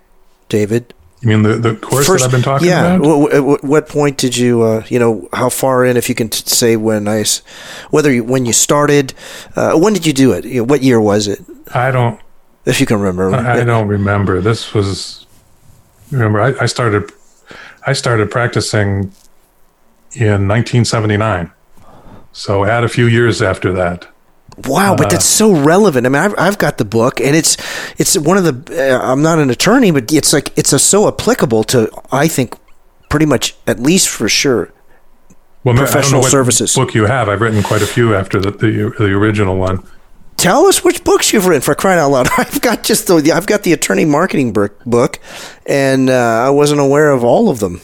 David? 0.48 0.92
You 1.22 1.28
mean 1.28 1.42
the, 1.44 1.54
the 1.54 1.76
course 1.76 2.06
First, 2.06 2.24
that 2.24 2.26
I've 2.26 2.32
been 2.32 2.42
talking 2.42 2.68
yeah, 2.68 2.96
about? 2.96 3.32
Yeah. 3.32 3.38
What, 3.38 3.64
what, 3.64 3.88
point 3.88 4.18
did 4.18 4.36
you, 4.36 4.62
uh, 4.62 4.84
you 4.88 4.98
know, 4.98 5.28
how 5.32 5.48
far 5.48 5.84
in, 5.84 5.96
if 5.96 6.08
you 6.08 6.16
can 6.16 6.28
t- 6.28 6.42
say 6.44 6.76
when 6.76 7.06
I, 7.06 7.24
whether 7.90 8.12
you, 8.12 8.24
when 8.24 8.44
you 8.44 8.52
started, 8.52 9.14
uh, 9.54 9.78
when 9.78 9.92
did 9.92 10.04
you 10.04 10.12
do 10.12 10.32
it? 10.32 10.44
You 10.44 10.58
know, 10.58 10.64
what 10.64 10.82
year 10.82 11.00
was 11.00 11.28
it? 11.28 11.40
I 11.72 11.92
don't. 11.92 12.20
If 12.66 12.80
you 12.80 12.86
can 12.86 12.98
remember. 12.98 13.34
I, 13.34 13.60
I 13.60 13.64
don't 13.64 13.86
remember. 13.86 14.40
This 14.40 14.74
was, 14.74 15.26
remember, 16.10 16.40
I, 16.40 16.54
I 16.60 16.66
started, 16.66 17.12
I 17.86 17.92
started 17.92 18.30
practicing 18.30 19.12
in 20.14 20.48
1979. 20.48 21.50
So 22.32 22.64
add 22.64 22.84
a 22.84 22.88
few 22.88 23.06
years 23.06 23.42
after 23.42 23.72
that. 23.74 24.08
Wow, 24.66 24.94
but 24.96 25.10
that's 25.10 25.24
so 25.24 25.54
relevant. 25.54 26.06
I 26.06 26.10
mean, 26.10 26.20
I've, 26.20 26.34
I've 26.36 26.58
got 26.58 26.76
the 26.78 26.84
book, 26.84 27.20
and 27.20 27.34
it's 27.34 27.56
it's 27.98 28.18
one 28.18 28.36
of 28.36 28.44
the. 28.44 28.94
Uh, 28.94 29.00
I'm 29.00 29.22
not 29.22 29.38
an 29.38 29.48
attorney, 29.48 29.90
but 29.90 30.12
it's 30.12 30.32
like 30.32 30.56
it's 30.58 30.72
a, 30.74 30.78
so 30.78 31.08
applicable 31.08 31.64
to 31.64 31.90
I 32.10 32.28
think 32.28 32.54
pretty 33.08 33.26
much 33.26 33.56
at 33.66 33.80
least 33.80 34.08
for 34.08 34.28
sure. 34.28 34.70
Well, 35.64 35.76
professional 35.76 36.22
services 36.22 36.74
book 36.74 36.92
you 36.92 37.06
have. 37.06 37.28
I've 37.28 37.40
written 37.40 37.62
quite 37.62 37.82
a 37.82 37.86
few 37.86 38.14
after 38.14 38.40
the 38.40 38.50
the, 38.50 38.94
the 38.98 39.12
original 39.12 39.56
one. 39.56 39.86
Tell 40.42 40.66
us 40.66 40.82
which 40.82 41.04
books 41.04 41.32
you've 41.32 41.46
written 41.46 41.62
for 41.62 41.76
crying 41.76 42.00
out 42.00 42.10
loud. 42.10 42.26
I've 42.36 42.60
got 42.60 42.82
just 42.82 43.06
the 43.06 43.30
I've 43.32 43.46
got 43.46 43.62
the 43.62 43.72
attorney 43.72 44.04
marketing 44.04 44.52
book, 44.52 45.20
and 45.66 46.10
uh, 46.10 46.42
I 46.44 46.50
wasn't 46.50 46.80
aware 46.80 47.12
of 47.12 47.22
all 47.22 47.48
of 47.48 47.60
them. 47.60 47.80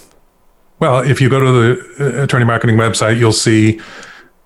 Well, 0.80 0.98
if 0.98 1.20
you 1.20 1.28
go 1.28 1.38
to 1.38 1.52
the 1.52 2.18
uh, 2.18 2.24
attorney 2.24 2.44
marketing 2.44 2.74
website, 2.74 3.16
you'll 3.16 3.30
see 3.30 3.80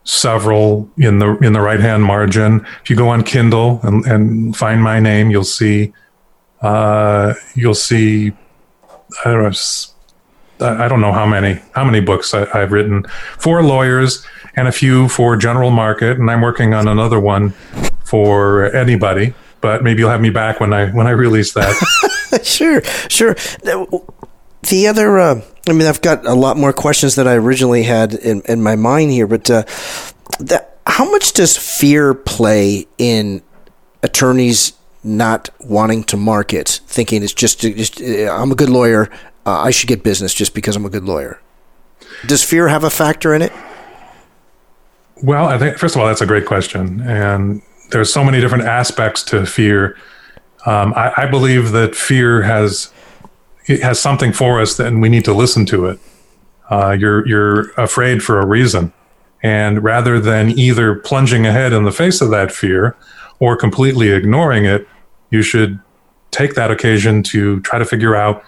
several 0.04 0.90
in 0.98 1.20
the 1.20 1.38
in 1.38 1.54
the 1.54 1.62
right 1.62 1.80
hand 1.80 2.04
margin. 2.04 2.66
If 2.82 2.90
you 2.90 2.96
go 2.96 3.08
on 3.08 3.24
Kindle 3.24 3.80
and, 3.82 4.04
and 4.04 4.54
find 4.54 4.82
my 4.82 5.00
name, 5.00 5.30
you'll 5.30 5.42
see 5.42 5.94
uh, 6.60 7.32
you'll 7.54 7.74
see 7.74 8.32
I 9.24 9.30
don't 9.30 9.42
know 9.42 9.52
I 10.60 10.86
don't 10.86 11.00
know 11.00 11.12
how 11.12 11.24
many 11.24 11.62
how 11.74 11.82
many 11.82 12.00
books 12.00 12.34
I, 12.34 12.44
have 12.58 12.72
written 12.72 13.04
for 13.38 13.62
lawyers 13.62 14.22
and 14.54 14.68
a 14.68 14.72
few 14.72 15.08
for 15.08 15.34
general 15.34 15.70
market, 15.70 16.18
and 16.18 16.30
I'm 16.30 16.42
working 16.42 16.74
on 16.74 16.88
another 16.88 17.18
one 17.18 17.54
for 18.12 18.64
anybody. 18.76 19.32
But 19.62 19.82
maybe 19.82 20.00
you'll 20.00 20.10
have 20.10 20.20
me 20.20 20.28
back 20.30 20.60
when 20.60 20.74
I 20.74 20.90
when 20.90 21.06
I 21.06 21.10
release 21.10 21.54
that. 21.54 21.72
sure, 22.42 22.82
sure. 23.08 23.34
The 24.68 24.86
other. 24.86 25.18
Uh 25.18 25.40
I 25.68 25.72
mean, 25.72 25.86
I've 25.86 26.02
got 26.02 26.26
a 26.26 26.34
lot 26.34 26.56
more 26.56 26.72
questions 26.72 27.14
than 27.14 27.28
I 27.28 27.34
originally 27.34 27.84
had 27.84 28.14
in, 28.14 28.42
in 28.48 28.62
my 28.62 28.74
mind 28.74 29.12
here, 29.12 29.28
but 29.28 29.48
uh, 29.48 29.62
the, 30.40 30.66
how 30.86 31.08
much 31.08 31.34
does 31.34 31.56
fear 31.56 32.14
play 32.14 32.88
in 32.98 33.42
attorneys 34.02 34.72
not 35.04 35.50
wanting 35.60 36.02
to 36.04 36.16
market, 36.16 36.80
thinking 36.86 37.22
it's 37.22 37.32
just, 37.32 37.60
just 37.60 38.02
uh, 38.02 38.32
I'm 38.32 38.50
a 38.50 38.56
good 38.56 38.70
lawyer, 38.70 39.08
uh, 39.46 39.60
I 39.60 39.70
should 39.70 39.88
get 39.88 40.02
business 40.02 40.34
just 40.34 40.52
because 40.52 40.74
I'm 40.74 40.84
a 40.84 40.90
good 40.90 41.04
lawyer? 41.04 41.40
Does 42.26 42.42
fear 42.42 42.66
have 42.66 42.82
a 42.82 42.90
factor 42.90 43.32
in 43.32 43.42
it? 43.42 43.52
Well, 45.22 45.46
I 45.46 45.58
think 45.58 45.78
first 45.78 45.94
of 45.94 46.00
all, 46.00 46.08
that's 46.08 46.20
a 46.20 46.26
great 46.26 46.46
question, 46.46 47.00
and 47.02 47.62
there's 47.92 48.12
so 48.12 48.24
many 48.24 48.40
different 48.40 48.64
aspects 48.64 49.22
to 49.24 49.46
fear. 49.46 49.96
Um, 50.66 50.92
I, 50.94 51.12
I 51.16 51.26
believe 51.26 51.72
that 51.72 51.94
fear 51.94 52.42
has 52.42 52.92
has 53.66 54.00
something 54.00 54.32
for 54.32 54.60
us, 54.60 54.78
and 54.80 55.00
we 55.00 55.08
need 55.08 55.24
to 55.24 55.34
listen 55.34 55.64
to 55.66 55.86
it. 55.86 56.00
Uh, 56.70 56.90
you're 56.98 57.26
you're 57.28 57.70
afraid 57.72 58.22
for 58.22 58.40
a 58.40 58.46
reason, 58.46 58.92
and 59.42 59.82
rather 59.84 60.18
than 60.18 60.58
either 60.58 60.96
plunging 60.96 61.46
ahead 61.46 61.72
in 61.72 61.84
the 61.84 61.92
face 61.92 62.20
of 62.20 62.30
that 62.30 62.50
fear 62.50 62.96
or 63.38 63.56
completely 63.56 64.10
ignoring 64.10 64.64
it, 64.64 64.88
you 65.30 65.42
should 65.42 65.78
take 66.30 66.54
that 66.54 66.70
occasion 66.70 67.22
to 67.22 67.60
try 67.60 67.78
to 67.78 67.84
figure 67.84 68.16
out 68.16 68.44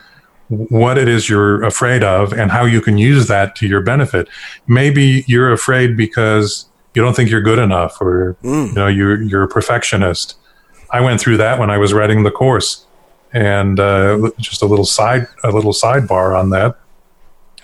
what 0.49 0.99
it 0.99 1.09
is 1.09 1.29
you're 1.29 1.63
afraid 1.65 2.03
of 2.03 2.33
and 2.33 2.51
how 2.51 2.65
you 2.65 2.81
can 2.81 2.99
use 2.99 3.29
that 3.29 3.57
to 3.57 3.67
your 3.67 3.81
benefit. 3.81 4.29
Maybe 4.67 5.25
you're 5.27 5.53
afraid 5.53 5.97
because 5.97 6.67
you 6.95 7.03
don't 7.03 7.15
think 7.15 7.31
you're 7.31 7.43
good 7.43 7.59
enough, 7.59 8.01
or 8.01 8.37
mm. 8.43 8.69
you 8.69 8.75
know 8.75 8.87
you're 8.87 9.21
you're 9.23 9.43
a 9.43 9.49
perfectionist. 9.49 10.37
I 10.91 11.01
went 11.01 11.21
through 11.21 11.39
that 11.39 11.59
when 11.59 11.71
I 11.71 11.79
was 11.79 11.93
writing 11.93 12.23
the 12.23 12.31
course. 12.31 12.87
And 13.33 13.81
uh, 13.81 14.31
just 14.39 14.63
a 14.63 14.67
little 14.67 14.85
side 14.85 15.27
a 15.43 15.51
little 15.51 15.73
sidebar 15.73 16.39
on 16.39 16.51
that. 16.51 16.77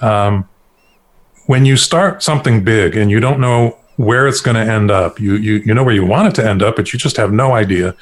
Um, 0.01 0.49
when 1.47 1.65
you 1.65 1.77
start 1.77 2.25
something 2.25 2.65
big 2.65 2.97
and 2.97 3.09
you 3.09 3.21
don't 3.21 3.39
know 3.39 3.79
where 3.97 4.27
it's 4.27 4.41
going 4.41 4.57
to 4.57 4.73
end 4.73 4.91
up, 4.91 5.21
you, 5.21 5.37
you 5.37 5.63
you 5.65 5.73
know 5.73 5.85
where 5.85 5.95
you 5.95 6.05
want 6.05 6.27
it 6.27 6.35
to 6.43 6.49
end 6.49 6.61
up, 6.61 6.75
but 6.75 6.93
you 6.93 6.99
just 6.99 7.17
have 7.19 7.33
no 7.33 7.53
idea, 7.53 7.95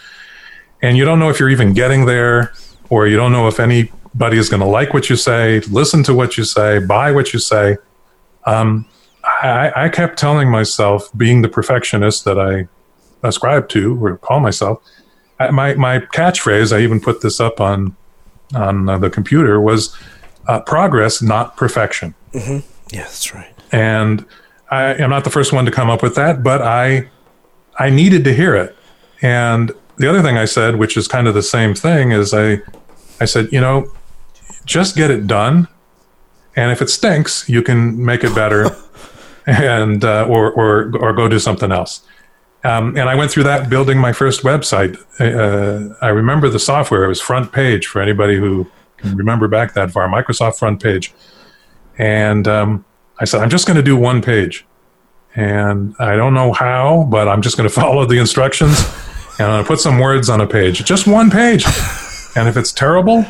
and 0.81 0.97
you 0.97 1.05
don't 1.05 1.19
know 1.19 1.29
if 1.29 1.39
you're 1.39 1.51
even 1.51 1.75
getting 1.75 2.07
there, 2.07 2.55
or 2.89 3.07
you 3.07 3.19
don't 3.19 3.33
know 3.33 3.49
if 3.49 3.61
anybody 3.61 4.39
is 4.39 4.49
going 4.49 4.61
to 4.61 4.67
like 4.67 4.95
what 4.95 5.11
you 5.11 5.17
say, 5.17 5.61
listen 5.71 6.03
to 6.05 6.15
what 6.15 6.39
you 6.39 6.45
say, 6.45 6.79
buy 6.79 7.13
what 7.13 7.35
you 7.35 7.39
say. 7.39 7.77
Um, 8.47 8.87
I, 9.25 9.73
I 9.85 9.89
kept 9.89 10.19
telling 10.19 10.51
myself, 10.51 11.11
being 11.17 11.43
the 11.43 11.49
perfectionist 11.49 12.25
that 12.25 12.39
I 12.39 12.69
ascribe 13.27 13.69
to 13.71 14.05
or 14.05 14.17
call 14.19 14.41
myself, 14.41 14.83
my 15.53 15.75
my 15.75 16.01
catchphrase, 16.01 16.77
I 16.77 16.81
even 16.81 17.01
put 17.01 17.21
this 17.23 17.41
up 17.41 17.61
on 17.61 17.97
on 18.55 18.89
uh, 18.89 18.99
the 18.99 19.11
computer, 19.11 19.61
was 19.61 19.97
uh, 20.47 20.61
progress, 20.61 21.23
not 21.23 21.57
perfection. 21.57 22.15
Mm-hmm. 22.33 22.67
Yeah, 22.95 23.03
that's 23.03 23.35
right. 23.35 23.55
And 23.71 24.25
I 24.71 24.95
am 24.95 25.11
not 25.11 25.25
the 25.25 25.31
first 25.31 25.53
one 25.53 25.65
to 25.65 25.71
come 25.71 25.91
up 25.91 26.03
with 26.03 26.15
that, 26.17 26.43
but 26.43 26.63
I 26.63 27.09
I 27.79 27.91
needed 27.91 28.25
to 28.25 28.35
hear 28.35 28.55
it. 28.57 28.77
And 29.23 29.73
the 29.97 30.09
other 30.09 30.23
thing 30.23 30.37
I 30.37 30.45
said, 30.45 30.77
which 30.77 30.97
is 30.97 31.09
kind 31.09 31.29
of 31.29 31.35
the 31.35 31.43
same 31.43 31.75
thing, 31.75 32.13
is 32.13 32.35
I 32.35 32.61
I 33.21 33.25
said, 33.25 33.49
you 33.53 33.61
know, 33.61 33.93
just 34.65 34.97
get 34.97 35.11
it 35.11 35.27
done, 35.27 35.69
and 36.57 36.73
if 36.73 36.83
it 36.83 36.91
stinks, 36.91 37.49
you 37.49 37.63
can 37.63 38.05
make 38.05 38.25
it 38.25 38.35
better, 38.35 38.71
and 39.49 40.05
uh, 40.05 40.27
or 40.29 40.53
or 40.53 40.93
or 40.99 41.13
go 41.13 41.29
do 41.29 41.39
something 41.39 41.73
else. 41.73 42.03
Um, 42.65 42.97
and 42.97 43.09
I 43.09 43.15
went 43.15 43.31
through 43.31 43.45
that 43.45 43.71
building 43.71 43.99
my 43.99 44.13
first 44.13 44.43
website. 44.43 44.97
Uh, 45.21 45.95
I 46.03 46.09
remember 46.09 46.49
the 46.49 46.59
software. 46.59 47.05
It 47.05 47.09
was 47.09 47.21
FrontPage 47.21 47.85
for 47.85 48.03
anybody 48.03 48.37
who 48.37 48.67
can 48.99 49.17
remember 49.17 49.49
back 49.49 49.75
that 49.75 49.91
far. 49.93 50.09
Microsoft 50.09 50.59
FrontPage. 50.59 51.13
And 51.99 52.47
um, 52.49 52.85
I 53.21 53.25
said, 53.25 53.41
I'm 53.41 53.51
just 53.51 53.67
going 53.67 53.77
to 53.77 53.83
do 53.83 53.97
one 53.97 54.21
page. 54.23 54.67
And 55.37 55.95
I 56.01 56.17
don't 56.17 56.35
know 56.35 56.53
how, 56.53 57.07
but 57.11 57.29
I'm 57.29 57.43
just 57.43 57.57
going 57.57 57.69
to 57.69 57.75
follow 57.75 58.05
the 58.05 58.19
instructions 58.19 58.85
and 59.39 59.47
I'm 59.47 59.65
put 59.65 59.79
some 59.81 59.99
words 59.99 60.29
on 60.29 60.41
a 60.41 60.47
page. 60.47 60.85
Just 60.85 61.07
one 61.07 61.31
page. 61.31 61.65
and 62.37 62.49
if 62.49 62.57
it's 62.57 62.73
terrible, 62.73 63.25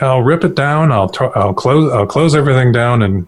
I'll 0.00 0.22
rip 0.22 0.44
it 0.44 0.54
down. 0.54 0.92
I'll 0.92 1.08
t- 1.08 1.26
I'll 1.34 1.54
close 1.54 1.92
I'll 1.92 2.06
close 2.06 2.36
everything 2.36 2.70
down 2.70 3.02
and 3.02 3.26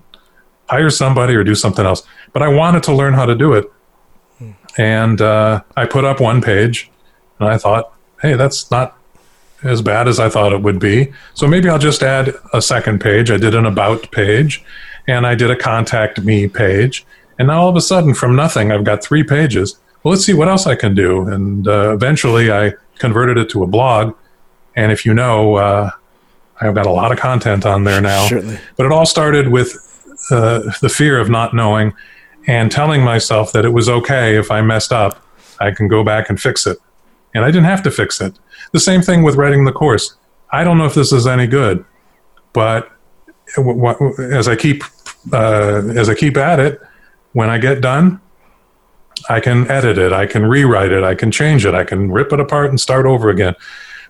hire 0.70 0.90
somebody 0.90 1.34
or 1.34 1.42
do 1.42 1.56
something 1.56 1.84
else. 1.84 2.02
But 2.32 2.42
I 2.42 2.48
wanted 2.48 2.84
to 2.84 2.94
learn 2.94 3.14
how 3.14 3.26
to 3.26 3.34
do 3.34 3.52
it, 3.54 3.70
and 4.78 5.20
uh, 5.20 5.62
I 5.76 5.84
put 5.86 6.04
up 6.04 6.20
one 6.20 6.40
page, 6.40 6.90
and 7.38 7.48
I 7.48 7.58
thought, 7.58 7.92
hey, 8.22 8.34
that's 8.34 8.70
not 8.70 8.96
as 9.62 9.82
bad 9.82 10.08
as 10.08 10.18
I 10.20 10.28
thought 10.28 10.52
it 10.52 10.62
would 10.62 10.78
be. 10.78 11.12
So 11.34 11.46
maybe 11.46 11.68
I'll 11.68 11.78
just 11.78 12.02
add 12.02 12.34
a 12.54 12.62
second 12.62 13.00
page. 13.00 13.30
I 13.30 13.36
did 13.36 13.54
an 13.54 13.66
about 13.66 14.10
page, 14.12 14.64
and 15.08 15.26
I 15.26 15.34
did 15.34 15.50
a 15.50 15.56
contact 15.56 16.20
me 16.20 16.46
page, 16.46 17.04
and 17.38 17.48
now 17.48 17.62
all 17.62 17.68
of 17.68 17.76
a 17.76 17.80
sudden, 17.80 18.14
from 18.14 18.36
nothing, 18.36 18.70
I've 18.70 18.84
got 18.84 19.02
three 19.02 19.24
pages. 19.24 19.78
Well, 20.02 20.12
let's 20.12 20.24
see 20.24 20.34
what 20.34 20.48
else 20.48 20.66
I 20.66 20.76
can 20.76 20.94
do, 20.94 21.26
and 21.28 21.66
uh, 21.66 21.92
eventually, 21.92 22.52
I 22.52 22.74
converted 22.98 23.38
it 23.38 23.50
to 23.50 23.64
a 23.64 23.66
blog. 23.66 24.14
And 24.76 24.92
if 24.92 25.04
you 25.04 25.12
know, 25.14 25.56
uh, 25.56 25.90
I've 26.60 26.74
got 26.74 26.86
a 26.86 26.90
lot 26.90 27.10
of 27.10 27.18
content 27.18 27.66
on 27.66 27.82
there 27.84 28.00
now. 28.00 28.28
But 28.76 28.86
it 28.86 28.92
all 28.92 29.04
started 29.04 29.48
with 29.48 29.89
uh, 30.30 30.72
the 30.80 30.88
fear 30.88 31.18
of 31.18 31.28
not 31.28 31.54
knowing 31.54 31.92
and 32.46 32.70
telling 32.70 33.02
myself 33.02 33.52
that 33.52 33.64
it 33.64 33.70
was 33.70 33.88
okay 33.88 34.36
if 34.36 34.50
I 34.50 34.62
messed 34.62 34.92
up, 34.92 35.22
I 35.60 35.70
can 35.70 35.88
go 35.88 36.02
back 36.02 36.30
and 36.30 36.40
fix 36.40 36.66
it. 36.66 36.78
And 37.34 37.44
I 37.44 37.48
didn't 37.48 37.66
have 37.66 37.82
to 37.84 37.90
fix 37.90 38.20
it. 38.20 38.38
The 38.72 38.80
same 38.80 39.02
thing 39.02 39.22
with 39.22 39.36
writing 39.36 39.64
the 39.64 39.72
course. 39.72 40.16
I 40.52 40.64
don't 40.64 40.78
know 40.78 40.86
if 40.86 40.94
this 40.94 41.12
is 41.12 41.26
any 41.26 41.46
good, 41.46 41.84
but 42.52 42.90
as 44.18 44.48
I 44.48 44.56
keep 44.56 44.82
uh, 45.32 45.82
as 45.96 46.08
I 46.08 46.14
keep 46.14 46.36
at 46.36 46.58
it, 46.58 46.80
when 47.32 47.50
I 47.50 47.58
get 47.58 47.80
done, 47.80 48.20
I 49.28 49.40
can 49.40 49.70
edit 49.70 49.98
it, 49.98 50.12
I 50.12 50.26
can 50.26 50.46
rewrite 50.46 50.92
it, 50.92 51.04
I 51.04 51.14
can 51.14 51.30
change 51.30 51.66
it, 51.66 51.74
I 51.74 51.84
can 51.84 52.10
rip 52.10 52.32
it 52.32 52.40
apart 52.40 52.70
and 52.70 52.80
start 52.80 53.06
over 53.06 53.28
again. 53.28 53.54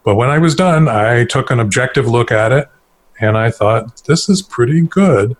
But 0.04 0.14
when 0.14 0.30
I 0.30 0.38
was 0.38 0.54
done, 0.54 0.88
I 0.88 1.24
took 1.24 1.50
an 1.50 1.60
objective 1.60 2.06
look 2.06 2.30
at 2.30 2.52
it 2.52 2.68
and 3.20 3.36
I 3.36 3.50
thought, 3.50 4.04
this 4.04 4.28
is 4.28 4.40
pretty 4.40 4.82
good. 4.82 5.36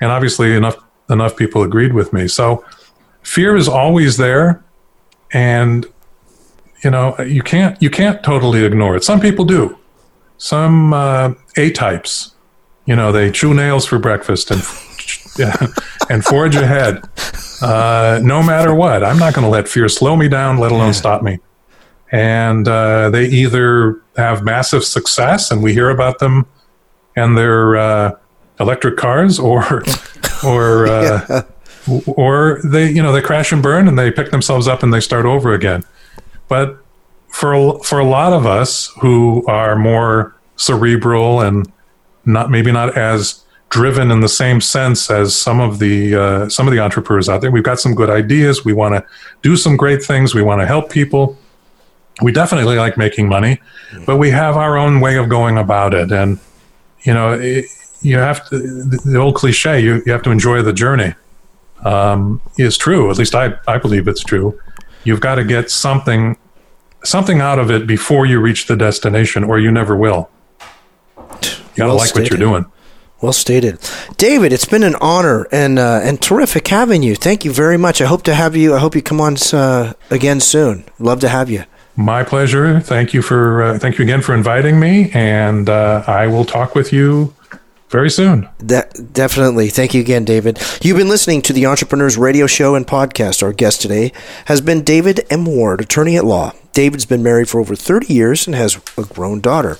And 0.00 0.10
obviously, 0.10 0.54
enough, 0.54 0.76
enough 1.08 1.36
people 1.36 1.62
agreed 1.62 1.92
with 1.92 2.12
me. 2.12 2.28
So 2.28 2.64
fear 3.22 3.56
is 3.56 3.68
always 3.68 4.16
there. 4.16 4.64
And 5.32 5.86
you 6.82 6.90
know 6.90 7.18
you 7.20 7.42
can't 7.42 7.80
you 7.82 7.90
can't 7.90 8.22
totally 8.22 8.64
ignore 8.64 8.96
it. 8.96 9.04
Some 9.04 9.20
people 9.20 9.44
do. 9.44 9.76
Some 10.38 10.92
uh, 10.92 11.34
a 11.56 11.70
types 11.70 12.34
you 12.86 12.96
know 12.96 13.12
they 13.12 13.30
chew 13.30 13.54
nails 13.54 13.86
for 13.86 13.98
breakfast 13.98 14.50
and 14.50 14.62
and 16.10 16.24
forge 16.24 16.56
ahead. 16.56 17.02
Uh, 17.62 18.18
no 18.22 18.42
matter 18.42 18.74
what 18.74 19.04
i'm 19.04 19.18
not 19.18 19.34
going 19.34 19.44
to 19.44 19.50
let 19.50 19.68
fear 19.68 19.86
slow 19.86 20.16
me 20.16 20.28
down 20.28 20.58
let 20.58 20.72
alone 20.72 20.94
stop 20.94 21.22
me. 21.22 21.38
And 22.12 22.66
uh, 22.66 23.10
they 23.10 23.26
either 23.26 24.02
have 24.16 24.42
massive 24.42 24.82
success 24.82 25.50
and 25.50 25.62
we 25.62 25.72
hear 25.72 25.90
about 25.90 26.18
them 26.18 26.46
and 27.14 27.36
their 27.36 27.76
uh, 27.76 28.18
electric 28.60 28.96
cars 28.96 29.38
or 29.38 29.82
or 30.44 30.86
uh, 30.86 31.42
or 32.06 32.60
they 32.62 32.90
you 32.90 33.02
know 33.02 33.12
they 33.12 33.22
crash 33.22 33.52
and 33.52 33.62
burn 33.62 33.88
and 33.88 33.98
they 33.98 34.10
pick 34.10 34.30
themselves 34.30 34.68
up 34.68 34.82
and 34.82 34.92
they 34.94 35.00
start 35.00 35.26
over 35.26 35.52
again 35.52 35.82
but 36.48 36.78
for 37.28 37.54
a, 37.54 37.78
for 37.80 37.98
a 37.98 38.04
lot 38.04 38.32
of 38.32 38.44
us 38.44 38.88
who 39.00 39.44
are 39.46 39.76
more 39.76 40.34
cerebral 40.56 41.40
and 41.40 41.72
not 42.26 42.50
maybe 42.50 42.70
not 42.70 42.96
as 42.96 43.42
driven 43.70 44.10
in 44.10 44.20
the 44.20 44.28
same 44.28 44.60
sense 44.60 45.10
as 45.10 45.34
some 45.34 45.60
of 45.60 45.78
the 45.78 46.14
uh, 46.14 46.48
some 46.48 46.66
of 46.66 46.72
the 46.72 46.80
entrepreneurs 46.80 47.28
out 47.28 47.40
there, 47.40 47.50
we've 47.50 47.62
got 47.64 47.80
some 47.80 47.94
good 47.94 48.10
ideas. 48.10 48.64
We 48.64 48.72
want 48.72 48.94
to 48.94 49.06
do 49.42 49.56
some 49.56 49.76
great 49.76 50.02
things. 50.02 50.34
We 50.34 50.42
want 50.42 50.60
to 50.60 50.66
help 50.66 50.90
people. 50.90 51.38
We 52.20 52.32
definitely 52.32 52.76
like 52.76 52.98
making 52.98 53.28
money, 53.28 53.60
but 54.04 54.16
we 54.16 54.30
have 54.30 54.56
our 54.56 54.76
own 54.76 55.00
way 55.00 55.16
of 55.16 55.28
going 55.28 55.56
about 55.56 55.94
it. 55.94 56.12
And 56.12 56.38
you 57.02 57.14
know, 57.14 57.32
it, 57.32 57.64
you 58.02 58.18
have 58.18 58.48
to 58.48 58.58
the, 58.58 59.18
old 59.18 59.34
cliche: 59.34 59.80
you, 59.80 60.02
you 60.06 60.12
have 60.12 60.22
to 60.22 60.30
enjoy 60.30 60.62
the 60.62 60.72
journey. 60.72 61.14
Um, 61.84 62.42
is 62.58 62.76
true. 62.76 63.10
At 63.10 63.18
least 63.18 63.34
I 63.34 63.54
I 63.66 63.78
believe 63.78 64.06
it's 64.06 64.22
true 64.22 64.58
you've 65.04 65.20
got 65.20 65.36
to 65.36 65.44
get 65.44 65.70
something 65.70 66.36
something 67.02 67.40
out 67.40 67.58
of 67.58 67.70
it 67.70 67.86
before 67.86 68.26
you 68.26 68.40
reach 68.40 68.66
the 68.66 68.76
destination 68.76 69.44
or 69.44 69.58
you 69.58 69.70
never 69.70 69.96
will 69.96 70.28
you 71.42 71.48
gotta 71.76 71.88
Well 71.88 71.96
like 71.96 72.14
what 72.14 72.28
you're 72.28 72.38
doing 72.38 72.66
Well 73.22 73.34
stated, 73.34 73.78
David. 74.16 74.50
It's 74.50 74.64
been 74.64 74.82
an 74.82 74.94
honor 74.98 75.46
and 75.52 75.78
uh, 75.78 76.00
and 76.02 76.22
terrific 76.22 76.66
having 76.68 77.02
you. 77.02 77.14
Thank 77.14 77.44
you 77.44 77.52
very 77.52 77.76
much. 77.76 78.00
I 78.00 78.06
hope 78.06 78.22
to 78.22 78.34
have 78.34 78.56
you. 78.56 78.74
I 78.74 78.78
hope 78.78 78.94
you 78.94 79.02
come 79.02 79.20
on 79.20 79.36
uh, 79.52 79.92
again 80.10 80.40
soon. 80.40 80.84
Love 80.98 81.20
to 81.20 81.28
have 81.28 81.50
you. 81.50 81.64
my 81.96 82.24
pleasure 82.24 82.80
thank 82.80 83.12
you 83.12 83.20
for 83.20 83.62
uh, 83.62 83.78
thank 83.78 83.98
you 83.98 84.04
again 84.08 84.22
for 84.22 84.34
inviting 84.34 84.76
me 84.80 85.10
and 85.12 85.68
uh, 85.68 86.02
i 86.06 86.26
will 86.32 86.46
talk 86.46 86.74
with 86.74 86.92
you 86.92 87.34
very 87.90 88.10
soon 88.10 88.48
definitely. 89.12 89.68
Thank 89.68 89.94
you 89.94 90.00
again, 90.00 90.24
David. 90.24 90.58
You've 90.82 90.96
been 90.96 91.08
listening 91.08 91.42
to 91.42 91.52
the 91.52 91.66
Entrepreneurs 91.66 92.16
Radio 92.16 92.46
Show 92.46 92.74
and 92.74 92.86
Podcast. 92.86 93.42
Our 93.42 93.52
guest 93.52 93.82
today 93.82 94.12
has 94.46 94.60
been 94.60 94.82
David 94.82 95.26
M. 95.30 95.44
Ward, 95.44 95.80
attorney 95.80 96.16
at 96.16 96.24
law. 96.24 96.52
David's 96.72 97.04
been 97.04 97.22
married 97.22 97.48
for 97.48 97.60
over 97.60 97.74
30 97.74 98.12
years 98.12 98.46
and 98.46 98.54
has 98.54 98.80
a 98.96 99.02
grown 99.02 99.40
daughter. 99.40 99.76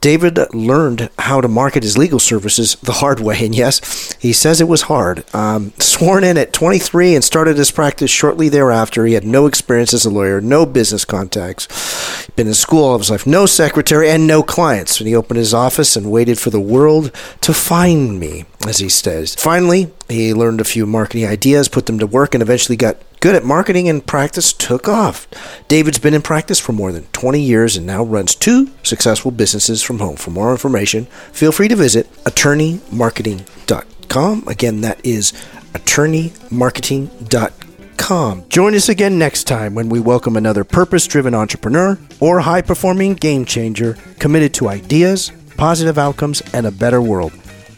David 0.00 0.38
learned 0.54 1.10
how 1.18 1.40
to 1.40 1.48
market 1.48 1.82
his 1.82 1.98
legal 1.98 2.18
services 2.18 2.76
the 2.76 2.92
hard 2.92 3.20
way, 3.20 3.38
and 3.44 3.54
yes, 3.54 4.12
he 4.20 4.32
says 4.32 4.60
it 4.60 4.68
was 4.68 4.82
hard. 4.82 5.24
Um, 5.34 5.72
sworn 5.78 6.24
in 6.24 6.38
at 6.38 6.52
23 6.52 7.14
and 7.14 7.24
started 7.24 7.56
his 7.56 7.70
practice 7.70 8.10
shortly 8.10 8.48
thereafter. 8.48 9.06
He 9.06 9.14
had 9.14 9.24
no 9.24 9.46
experience 9.46 9.94
as 9.94 10.04
a 10.04 10.10
lawyer, 10.10 10.40
no 10.40 10.66
business 10.66 11.04
contacts, 11.04 12.28
been 12.36 12.46
in 12.46 12.54
school 12.54 12.84
all 12.84 12.98
his 12.98 13.10
life, 13.10 13.26
no 13.26 13.46
secretary, 13.46 14.08
and 14.10 14.26
no 14.26 14.42
clients. 14.42 15.00
And 15.00 15.08
he 15.08 15.14
opened 15.14 15.38
his 15.38 15.54
office 15.54 15.96
and 15.96 16.10
waited 16.10 16.38
for 16.38 16.50
the 16.50 16.60
world 16.60 17.10
to 17.40 17.54
find 17.54 18.20
me, 18.20 18.44
as 18.68 18.78
he 18.78 18.88
says. 18.88 19.34
Finally, 19.34 19.90
he 20.08 20.32
learned 20.34 20.60
a 20.60 20.64
few 20.64 20.86
marketing 20.86 21.26
ideas, 21.26 21.68
put 21.68 21.86
them 21.86 21.98
to 21.98 22.06
work, 22.06 22.34
and 22.34 22.42
eventually 22.42 22.76
got 22.76 22.96
good 23.20 23.34
at 23.34 23.44
marketing 23.44 23.88
and 23.88 24.06
practice 24.06 24.52
took 24.52 24.86
off. 24.88 25.26
David's 25.68 25.98
been 25.98 26.12
in 26.14 26.22
practice 26.22 26.60
for 26.60 26.72
more 26.72 26.92
than 26.92 27.04
20 27.06 27.40
years 27.40 27.76
and 27.76 27.86
now 27.86 28.02
runs 28.02 28.34
two 28.34 28.70
successful 28.82 29.30
businesses 29.30 29.82
from 29.82 29.98
home. 29.98 30.16
For 30.16 30.30
more 30.30 30.52
information, 30.52 31.06
feel 31.32 31.52
free 31.52 31.68
to 31.68 31.76
visit 31.76 32.10
attorneymarketing.com. 32.24 34.48
Again, 34.48 34.80
that 34.82 35.04
is 35.04 35.32
attorneymarketing.com. 35.72 38.48
Join 38.48 38.74
us 38.74 38.88
again 38.88 39.18
next 39.18 39.44
time 39.44 39.74
when 39.74 39.88
we 39.88 39.98
welcome 39.98 40.36
another 40.36 40.62
purpose 40.64 41.06
driven 41.06 41.34
entrepreneur 41.34 41.98
or 42.20 42.40
high 42.40 42.62
performing 42.62 43.14
game 43.14 43.44
changer 43.44 43.96
committed 44.18 44.54
to 44.54 44.68
ideas, 44.68 45.32
positive 45.56 45.98
outcomes, 45.98 46.40
and 46.52 46.66
a 46.66 46.70
better 46.70 47.02
world. 47.02 47.32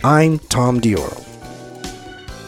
I'm 0.05 0.39
Tom 0.39 0.81
Dioro. 0.81 1.25